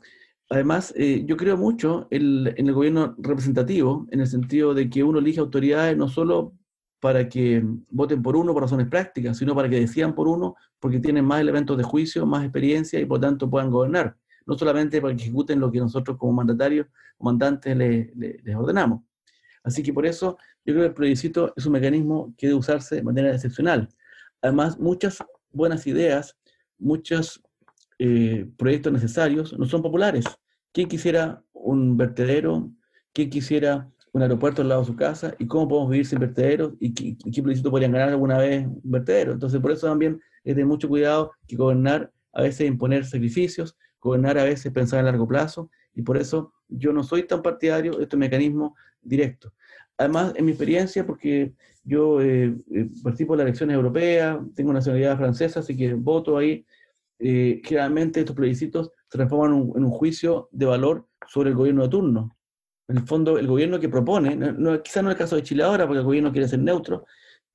[0.48, 5.02] además, eh, yo creo mucho en, en el gobierno representativo, en el sentido de que
[5.02, 6.54] uno elige autoridades no solo
[7.00, 11.00] para que voten por uno por razones prácticas, sino para que decidan por uno porque
[11.00, 14.16] tienen más elementos de juicio, más experiencia y por tanto puedan gobernar.
[14.46, 16.86] No solamente para que ejecuten lo que nosotros como mandatarios
[17.18, 19.02] o mandantes les, ordenamos.
[19.62, 22.96] Así que por eso yo creo que el plebiscito es un mecanismo que debe usarse
[22.96, 23.88] de manera excepcional.
[24.42, 25.18] Además, muchas
[25.52, 26.36] buenas ideas,
[26.78, 27.42] muchos
[27.98, 30.24] eh, proyectos necesarios no son populares.
[30.72, 32.70] ¿Quién quisiera un vertedero?
[33.12, 36.72] ¿Quién quisiera un aeropuerto al lado de su casa y cómo podemos vivir sin vertederos
[36.80, 39.32] y qué, qué podrían ganar alguna vez un vertedero.
[39.32, 44.38] Entonces, por eso también es de mucho cuidado que gobernar a veces imponer sacrificios, gobernar
[44.38, 48.04] a veces pensar a largo plazo, y por eso yo no soy tan partidario de
[48.04, 49.52] este mecanismo directo.
[49.96, 51.52] Además, en mi experiencia, porque
[51.84, 56.64] yo eh, eh participo en las elecciones europeas, tengo nacionalidad francesa, así que voto ahí,
[57.18, 61.56] eh, generalmente estos plebiscitos se transforman en un, en un juicio de valor sobre el
[61.56, 62.36] gobierno de turno
[62.90, 65.62] en el fondo, el gobierno que propone, no, quizá no es el caso de Chile
[65.62, 67.06] ahora, porque el gobierno quiere ser neutro,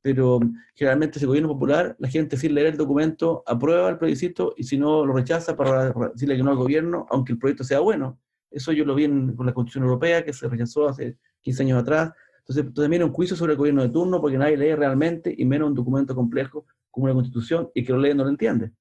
[0.01, 0.39] pero
[0.75, 4.77] generalmente ese gobierno popular, la gente sin leer el documento aprueba el plebiscito y si
[4.77, 8.19] no lo rechaza para decirle que no al gobierno, aunque el proyecto sea bueno.
[8.49, 11.81] Eso yo lo vi en, con la Constitución Europea, que se rechazó hace 15 años
[11.81, 12.13] atrás.
[12.47, 15.67] Entonces, también un juicio sobre el gobierno de turno, porque nadie lee realmente, y menos
[15.67, 18.71] un documento complejo como una Constitución, y que lo lee no lo entiende.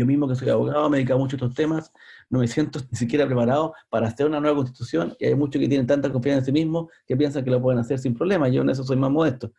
[0.00, 1.92] Yo mismo que soy abogado me he dedicado mucho a estos temas,
[2.30, 5.68] no me siento ni siquiera preparado para hacer una nueva constitución y hay muchos que
[5.68, 8.48] tienen tanta confianza en sí mismos que piensan que lo pueden hacer sin problema.
[8.48, 9.52] Yo en eso soy más modesto.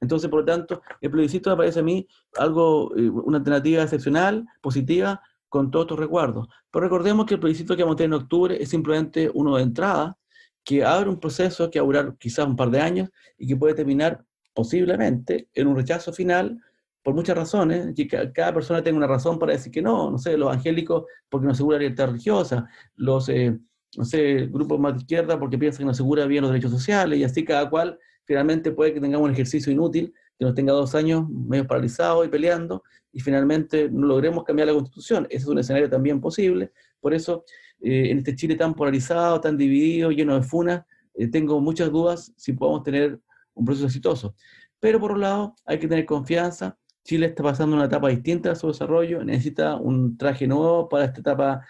[0.00, 2.06] Entonces, por lo tanto, el plebiscito me parece a mí
[2.36, 6.46] algo, eh, una alternativa excepcional, positiva, con todos estos recuerdos.
[6.70, 9.64] Pero recordemos que el plebiscito que vamos a tener en octubre es simplemente uno de
[9.64, 10.16] entrada,
[10.62, 13.56] que abre un proceso que va a durar quizás un par de años y que
[13.56, 16.60] puede terminar posiblemente en un rechazo final
[17.08, 20.36] por muchas razones, que cada persona tenga una razón para decir que no, no sé,
[20.36, 23.58] los evangélicos porque no asegura la libertad religiosa, los, eh,
[23.96, 27.18] no sé, grupos más de izquierda porque piensan que no asegura bien los derechos sociales,
[27.18, 30.94] y así cada cual finalmente puede que tengamos un ejercicio inútil, que nos tenga dos
[30.94, 35.26] años medio paralizados y peleando, y finalmente no logremos cambiar la constitución.
[35.30, 37.42] Ese es un escenario también posible, por eso
[37.80, 42.34] eh, en este Chile tan polarizado, tan dividido, lleno de funas, eh, tengo muchas dudas
[42.36, 43.18] si podemos tener
[43.54, 44.34] un proceso exitoso.
[44.78, 48.54] Pero por un lado, hay que tener confianza, Chile está pasando una etapa distinta a
[48.54, 51.66] su desarrollo, necesita un traje nuevo para esta etapa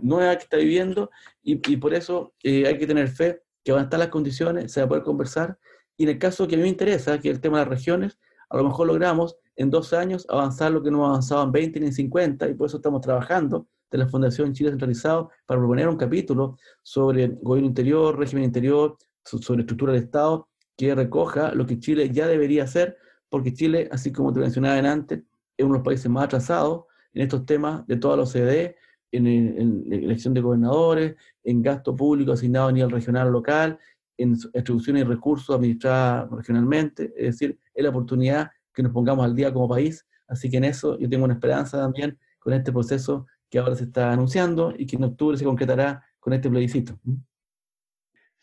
[0.00, 1.10] nueva que está viviendo
[1.42, 4.80] y, por eso eh, hay que tener fe que van a estar las condiciones, se
[4.80, 5.58] va a poder conversar
[5.96, 7.70] y en el caso que a mí me interesa, que es el tema de las
[7.70, 8.18] regiones,
[8.50, 11.86] a lo mejor logramos en dos años avanzar lo que no avanzado en 20 ni
[11.86, 15.96] en 50 y por eso estamos trabajando de la Fundación Chile Centralizado para proponer un
[15.96, 22.10] capítulo sobre gobierno interior, régimen interior, sobre estructura del Estado, que recoja lo que Chile
[22.10, 22.96] ya debería hacer
[23.32, 25.20] porque Chile, así como te mencionaba antes,
[25.56, 28.76] es uno de los países más atrasados en estos temas de toda la OCDE,
[29.10, 33.78] en, en, en elección de gobernadores, en gasto público asignado a nivel regional o local,
[34.18, 39.34] en distribución y recursos administrados regionalmente, es decir, es la oportunidad que nos pongamos al
[39.34, 43.26] día como país, así que en eso yo tengo una esperanza también con este proceso
[43.48, 46.98] que ahora se está anunciando y que en octubre se concretará con este plebiscito.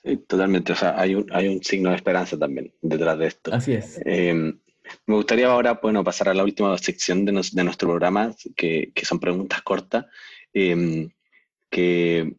[0.04, 0.74] Sí, totalmente.
[0.74, 3.54] O sea, hay un, hay un signo de esperanza también detrás de esto.
[3.54, 4.02] Así es.
[4.06, 4.56] Eh,
[5.06, 9.62] me gustaría ahora, bueno, pasar a la última sección de, nuestro programa, que, son preguntas
[9.62, 10.06] cortas,
[10.54, 11.10] eh,
[11.70, 12.36] que,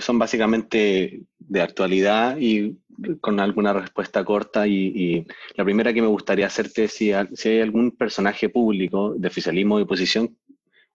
[0.00, 2.78] son básicamente de actualidad y
[3.20, 4.66] con alguna respuesta corta.
[4.66, 9.78] Y, la primera que me gustaría hacerte es si, hay algún personaje público de oficialismo
[9.78, 10.36] y oposición,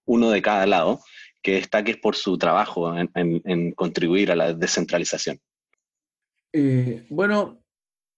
[0.06, 1.00] uno de cada lado,
[1.42, 5.40] que destaques por su trabajo en contribuir a la descentralización.
[6.52, 7.59] Eh, bueno,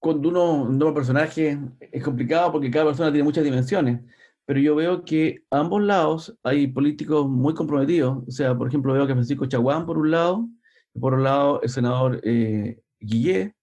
[0.02, 4.02] cuando uno nombra personaje es complicado porque cada persona tiene muchas dimensiones,
[4.46, 8.24] pero yo veo que a ambos lados hay políticos muy comprometidos.
[8.28, 10.50] O sea, por ejemplo, veo que Francisco Chaguán por un lado,
[10.96, 13.56] y por otro lado el senador eh, Guillé,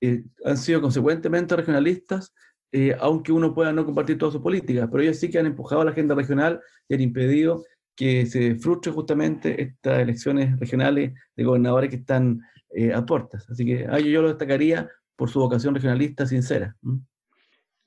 [0.00, 2.34] eh, han sido consecuentemente regionalistas,
[2.72, 5.84] eh, aunque uno pueda no compartir todas sus políticas, pero ellos sí que han empujado
[5.84, 7.62] la agenda regional y han impedido
[7.94, 13.48] que se frustre justamente estas elecciones regionales de gobernadores que están eh, a puertas.
[13.48, 16.76] Así que a ellos yo lo destacaría por su vocación regionalista sincera.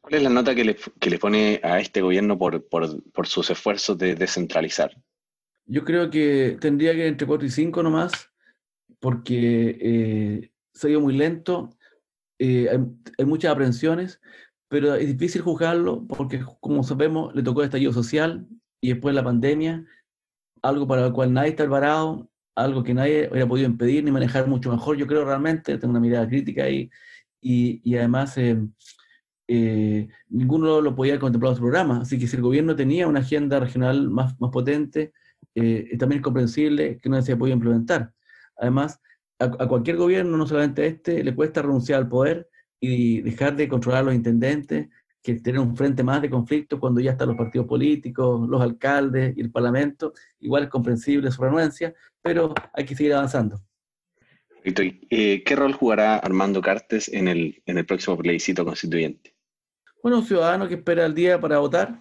[0.02, 3.26] ¿Cuál es la nota que le, que le pone a este gobierno por, por, por,
[3.26, 4.92] sus esfuerzos de descentralizar?
[5.66, 8.30] Yo creo que tendría que ir entre 4 y 5 nomás,
[9.00, 11.70] porque eh, se ha ido muy lento,
[12.38, 12.80] eh, hay,
[13.18, 14.20] hay, muchas aprensiones,
[14.68, 18.46] pero es difícil juzgarlo porque, como sabemos, le tocó el estallido social
[18.82, 19.86] y después la pandemia,
[20.62, 24.48] algo para lo cual nadie está alvarado, algo que nadie hubiera podido impedir ni manejar
[24.48, 26.90] mucho mejor, yo creo realmente, tengo una mirada crítica ahí,
[27.42, 28.58] y, además eh,
[29.48, 33.20] eh, ninguno lo podía contemplar en su programa, así que si el gobierno tenía una
[33.20, 35.14] agenda regional más, más potente,
[35.56, 38.14] eh, también es comprensible que no se podido implementar.
[38.58, 39.02] Además,
[39.40, 42.48] a, cualquier gobierno, no solamente a este, le cuesta renunciar al poder
[42.80, 44.88] y dejar de controlar a los intendentes,
[45.24, 49.36] que tener un frente más de conflicto cuando ya están los partidos políticos, los alcaldes
[49.38, 50.14] y el parlamento.
[50.40, 53.62] Igual es comprensible su renuencia, pero hay que seguir avanzando.
[54.64, 59.36] Eh, ¿Qué rol jugará Armando Cartes en el, próximo plebiscito constituyente?
[60.04, 62.00] Bueno, un ciudadano que espera el día para votar,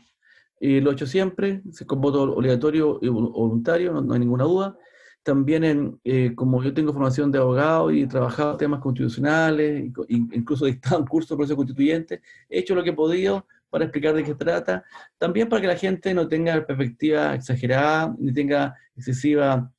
[0.61, 4.77] lo he hecho siempre, con voto obligatorio y voluntario, no, hay ninguna duda.
[5.23, 10.73] También, eh, como yo tengo formación de abogado y he trabajado temas constitucionales, incluso he
[10.73, 14.25] dictado un curso de proceso constituyente, he hecho lo que he podido para explicar de
[14.25, 14.85] qué trata,
[15.19, 19.71] también para que la gente no tenga perspectiva exagerada, ni tenga excesiva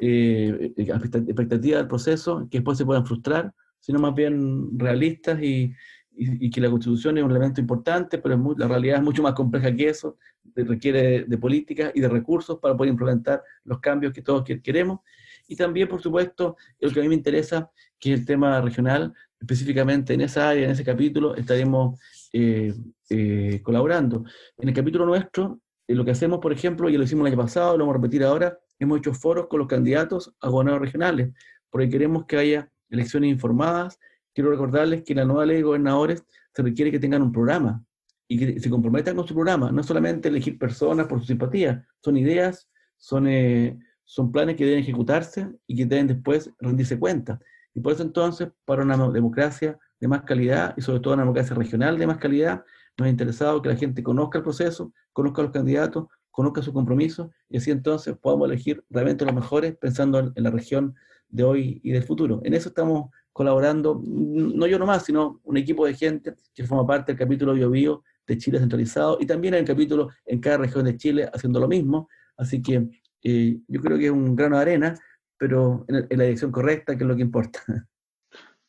[0.00, 5.72] eh, expectativa del proceso, que después se puedan frustrar, sino más bien realistas y,
[6.16, 9.34] y, y que la constitución es un elemento importante, pero la realidad es mucho más
[9.34, 10.16] compleja que eso,
[10.64, 15.00] requiere de, políticas y de recursos para poder implementar los cambios que todos queremos.
[15.46, 20.14] Y también, por supuesto, lo que a mí me interesa, que el tema regional, específicamente
[20.14, 21.98] en esa área, en ese capítulo, estaremos
[22.32, 22.74] eh,
[23.08, 24.24] eh, colaborando.
[24.58, 27.42] En el capítulo nuestro, eh, lo que hacemos, por ejemplo, ya lo hicimos el año
[27.42, 31.32] pasado, lo vamos a repetir ahora, hemos hecho foros con los candidatos a gobernadores regionales,
[31.70, 33.98] porque queremos que haya elecciones informadas.
[34.34, 36.24] Quiero recordarles que la nueva ley de gobernadores
[36.54, 37.84] se requiere que tengan un programa
[38.28, 42.16] y que se comprometan con su programa, no solamente elegir personas por su simpatía, son
[42.16, 42.68] ideas,
[42.98, 47.40] son, eh, son planes que deben ejecutarse y que deben después rendirse cuenta.
[47.74, 51.56] Y por eso entonces, para una democracia de más calidad y sobre todo una democracia
[51.56, 52.64] regional de más calidad,
[52.98, 56.06] nos ha interesado que la gente conozca el proceso, conozca a los candidatos,
[56.38, 60.52] conozca su compromiso y así entonces podamos elegir realmente los mejores pensando en, en la
[60.52, 60.94] región
[61.28, 62.40] de hoy y del futuro.
[62.44, 67.10] En eso estamos colaborando, no yo nomás, sino un equipo de gente que forma parte
[67.10, 70.84] del capítulo Bio, Bio de Chile centralizado y también hay un capítulo en cada región
[70.84, 72.08] de Chile haciendo lo mismo.
[72.36, 72.88] Así que
[73.24, 74.94] eh, yo creo que es un grano de arena,
[75.36, 77.64] pero en, en, la dirección correcta, que es lo que importa.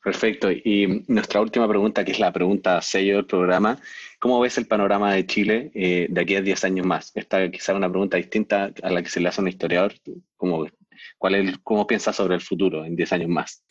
[0.09, 0.49] Perfecto.
[0.51, 3.77] Y nuestra última pregunta, que es la pregunta sello del programa,
[4.17, 7.11] ¿cómo ves el panorama de Chile eh, de aquí a 10 años más?
[7.13, 9.93] Esta quizá una pregunta distinta a la que se le hace a un historiador.
[10.35, 10.65] ¿Cómo,
[11.19, 13.63] cuál es, cómo piensas sobre el futuro en 10 años más?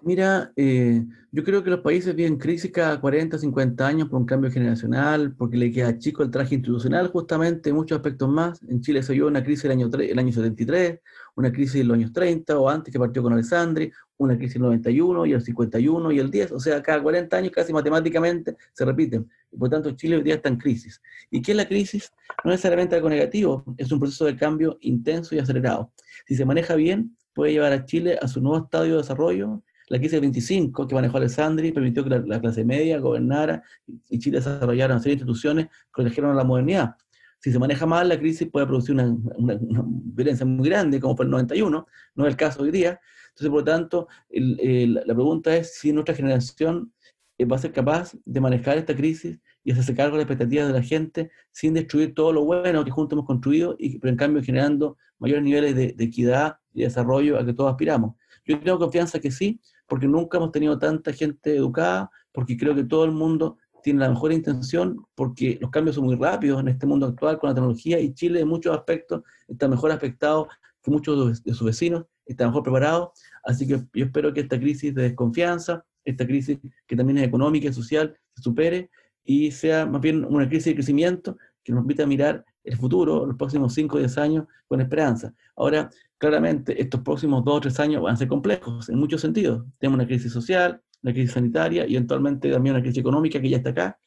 [0.00, 4.26] Mira, eh, yo creo que los países viven crisis cada 40, 50 años por un
[4.26, 8.62] cambio generacional, porque le queda chico el traje institucional, justamente, muchos aspectos más.
[8.62, 11.00] En Chile se vio una crisis el año, el año 73,
[11.34, 14.62] una crisis en los años 30 o antes que partió con Alessandri, una crisis en
[14.62, 18.56] el 91 y el 51 y el 10, o sea, cada 40 años casi matemáticamente
[18.72, 19.28] se repiten.
[19.56, 21.00] Por tanto, Chile hoy día está en crisis.
[21.30, 22.12] ¿Y qué es la crisis?
[22.44, 25.92] No necesariamente algo negativo, es un proceso de cambio intenso y acelerado.
[26.26, 29.98] Si se maneja bien, puede llevar a Chile a su nuevo estadio de desarrollo, la
[29.98, 33.62] crisis del 25 que manejó Alessandri permitió que la, la, clase media gobernara
[34.08, 36.96] y Chile desarrollara una serie de instituciones que protegieron a la modernidad.
[37.40, 39.04] Si se maneja mal, la crisis puede producir una,
[39.36, 43.00] una, una, violencia muy grande, como fue el 91, no es el caso hoy día.
[43.38, 46.92] Entonces, por lo tanto, la pregunta es si nuestra generación
[47.38, 50.66] eh, va a ser capaz de manejar esta crisis y hacerse cargo de las expectativas
[50.66, 54.16] de la gente sin destruir todo lo bueno que juntos hemos construido, y, pero en
[54.16, 58.16] cambio generando mayores niveles de, de equidad y desarrollo a que todos aspiramos.
[58.44, 62.84] Yo tengo confianza que sí, porque nunca hemos tenido tanta gente educada, porque creo que
[62.84, 66.86] todo el mundo tiene la mejor intención, porque los cambios son muy rápidos en este
[66.86, 70.48] mundo actual con la tecnología y Chile en muchos aspectos está mejor aspectado
[70.82, 73.12] que muchos de sus vecinos, está mejor preparado.
[73.44, 77.68] Así que yo espero que esta crisis de desconfianza, esta crisis que también es económica
[77.68, 78.90] y social, se supere
[79.24, 83.36] y sea más bien una crisis de crecimiento que nos permita mirar el futuro, los
[83.36, 85.32] próximos 5 o 10 años, con esperanza.
[85.56, 89.64] Ahora, claramente, estos próximos 2 o 3 años van a ser complejos en muchos sentidos.
[89.78, 93.58] Tenemos una crisis social, una crisis sanitaria y eventualmente también una crisis económica que ya
[93.58, 93.98] está acá,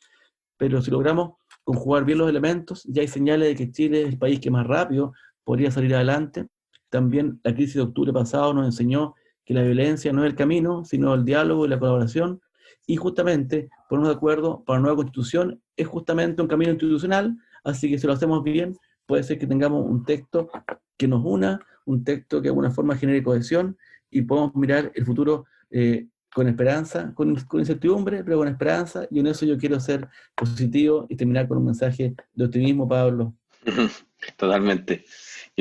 [0.58, 4.18] pero si logramos conjugar bien los elementos, ya hay señales de que Chile es el
[4.18, 5.14] país que más rápido
[5.44, 6.48] podría salir adelante.
[6.92, 9.16] También la crisis de octubre pasado nos enseñó
[9.46, 12.42] que la violencia no es el camino, sino el diálogo y la colaboración.
[12.86, 17.90] Y justamente, ponernos de acuerdo para la nueva constitución es justamente un camino institucional, así
[17.90, 18.78] que si lo hacemos bien,
[19.08, 20.50] puede ser que tengamos un texto
[20.98, 23.78] que nos una, un texto que de alguna forma genere cohesión
[24.10, 29.28] y podamos mirar el futuro eh, con esperanza, con, incertidumbre, pero con esperanza, y en
[29.28, 33.34] eso yo quiero ser positivo y terminar con un mensaje de optimismo, Pablo.
[34.38, 35.06] Totalmente.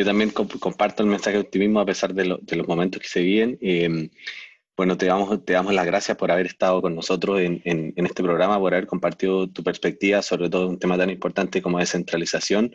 [0.00, 3.58] Yo también comparto el mensaje de optimismo a pesar de, los momentos que se viven.
[3.60, 4.08] Em,
[4.74, 8.58] bueno, te damos, te damos las gracias por haber estado con nosotros en, este programa,
[8.58, 12.74] por haber compartido tu perspectiva sobre todo un tema tan importante como descentralización.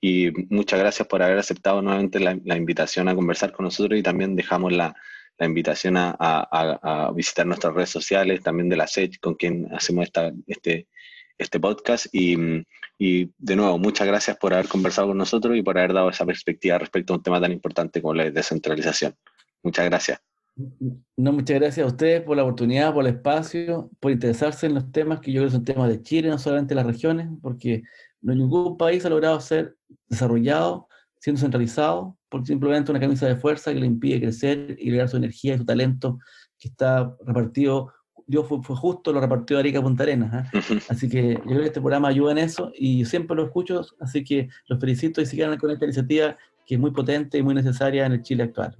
[0.00, 4.02] Y muchas gracias por haber aceptado nuevamente la, la invitación a conversar con nosotros y
[4.02, 4.94] también dejamos la,
[5.36, 10.32] la invitación a, visitar nuestras redes sociales, también de la SED, con quien hacemos esta,
[10.46, 10.88] este,
[11.42, 12.06] este podcast.
[12.12, 12.36] Y,
[12.98, 16.78] de nuevo, muchas gracias por haber conversado con nosotros y por haber dado esa perspectiva
[16.78, 19.14] respecto a un tema tan importante como la descentralización.
[19.62, 20.20] Muchas gracias.
[21.16, 24.92] No, muchas gracias a ustedes por la oportunidad, por el espacio, por interesarse en los
[24.92, 27.82] temas que yo creo que son temas de Chile, no solamente las regiones, porque
[28.20, 29.76] ningún país ha logrado ser
[30.08, 30.88] desarrollado
[31.22, 35.16] siendo centralizado por simplemente una camisa de fuerza que le impide crecer y liberar su
[35.16, 36.18] energía y su talento
[36.58, 37.92] que está repartido.
[38.26, 40.32] Dios fue, justo, lo repartió Arica Punta Arenas.
[40.32, 40.50] ¿ah?
[40.88, 44.24] Así que yo creo que este programa ayuda en eso y siempre lo escucho, así
[44.24, 48.06] que los felicito y sigan con esta iniciativa que es muy potente y muy necesaria
[48.06, 48.76] en el Chile actual.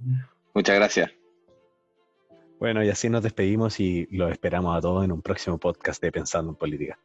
[0.53, 1.11] Muchas gracias.
[2.59, 6.11] Bueno, y así nos despedimos y los esperamos a todos en un próximo podcast de
[6.11, 6.97] Pensando en Política.